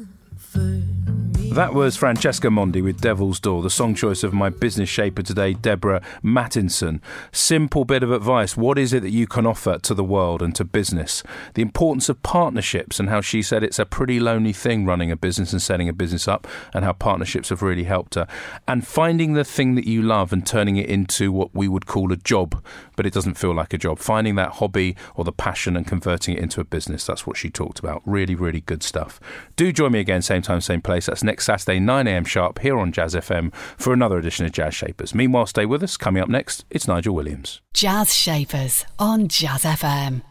That 1.59 1.73
was 1.73 1.97
Francesca 1.97 2.47
Mondi 2.47 2.81
with 2.81 3.01
Devil's 3.01 3.37
Door, 3.37 3.63
the 3.63 3.69
song 3.69 3.93
choice 3.93 4.23
of 4.23 4.31
my 4.31 4.47
business 4.47 4.87
shaper 4.87 5.21
today, 5.21 5.53
Deborah 5.53 6.01
Mattinson. 6.23 7.01
Simple 7.33 7.83
bit 7.83 8.01
of 8.01 8.13
advice. 8.13 8.55
What 8.55 8.77
is 8.79 8.93
it 8.93 9.01
that 9.01 9.09
you 9.09 9.27
can 9.27 9.45
offer 9.45 9.77
to 9.77 9.93
the 9.93 10.01
world 10.01 10.41
and 10.41 10.55
to 10.55 10.63
business? 10.63 11.21
The 11.55 11.61
importance 11.61 12.07
of 12.07 12.23
partnerships 12.23 12.97
and 12.97 13.09
how 13.09 13.19
she 13.19 13.41
said 13.41 13.61
it's 13.61 13.77
a 13.77 13.85
pretty 13.85 14.21
lonely 14.21 14.53
thing 14.53 14.85
running 14.85 15.11
a 15.11 15.17
business 15.17 15.51
and 15.51 15.61
setting 15.61 15.89
a 15.89 15.93
business 15.93 16.29
up 16.29 16.47
and 16.73 16.85
how 16.85 16.93
partnerships 16.93 17.49
have 17.49 17.61
really 17.61 17.83
helped 17.83 18.15
her. 18.15 18.25
And 18.65 18.87
finding 18.87 19.33
the 19.33 19.43
thing 19.43 19.75
that 19.75 19.85
you 19.85 20.01
love 20.01 20.31
and 20.31 20.47
turning 20.47 20.77
it 20.77 20.87
into 20.87 21.29
what 21.29 21.53
we 21.53 21.67
would 21.67 21.85
call 21.85 22.13
a 22.13 22.15
job, 22.15 22.63
but 22.95 23.05
it 23.05 23.11
doesn't 23.11 23.33
feel 23.33 23.53
like 23.53 23.73
a 23.73 23.77
job. 23.77 23.99
Finding 23.99 24.35
that 24.35 24.53
hobby 24.53 24.95
or 25.13 25.25
the 25.25 25.33
passion 25.33 25.75
and 25.75 25.85
converting 25.85 26.37
it 26.37 26.41
into 26.41 26.61
a 26.61 26.63
business. 26.63 27.05
That's 27.05 27.27
what 27.27 27.35
she 27.35 27.49
talked 27.49 27.79
about. 27.79 28.01
Really, 28.05 28.33
really 28.33 28.61
good 28.61 28.81
stuff. 28.81 29.19
Do 29.57 29.73
join 29.73 29.91
me 29.91 29.99
again, 29.99 30.21
same 30.21 30.41
time, 30.41 30.61
same 30.61 30.81
place. 30.81 31.07
That's 31.07 31.21
next 31.21 31.48
Saturday, 31.49 31.79
9am 31.79 32.27
sharp, 32.27 32.59
here 32.59 32.77
on 32.77 32.91
Jazz 32.91 33.15
FM 33.15 33.51
for 33.55 33.91
another 33.91 34.19
edition 34.19 34.45
of 34.45 34.51
Jazz 34.51 34.75
Shapers. 34.75 35.15
Meanwhile, 35.15 35.47
stay 35.47 35.65
with 35.65 35.81
us. 35.81 35.97
Coming 35.97 36.21
up 36.21 36.29
next, 36.29 36.63
it's 36.69 36.87
Nigel 36.87 37.15
Williams. 37.15 37.59
Jazz 37.73 38.15
Shapers 38.15 38.85
on 38.99 39.27
Jazz 39.27 39.63
FM. 39.63 40.21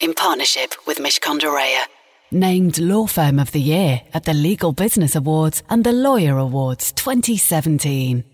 in 0.00 0.14
partnership 0.14 0.74
with 0.84 0.98
Mishcon 0.98 1.38
de 1.38 1.46
Reya. 1.46 1.84
Named 2.32 2.76
Law 2.80 3.06
Firm 3.06 3.38
of 3.38 3.52
the 3.52 3.60
Year 3.60 4.02
at 4.12 4.24
the 4.24 4.34
Legal 4.34 4.72
Business 4.72 5.14
Awards 5.14 5.62
and 5.70 5.84
the 5.84 5.92
Lawyer 5.92 6.36
Awards 6.38 6.90
2017. 6.90 8.24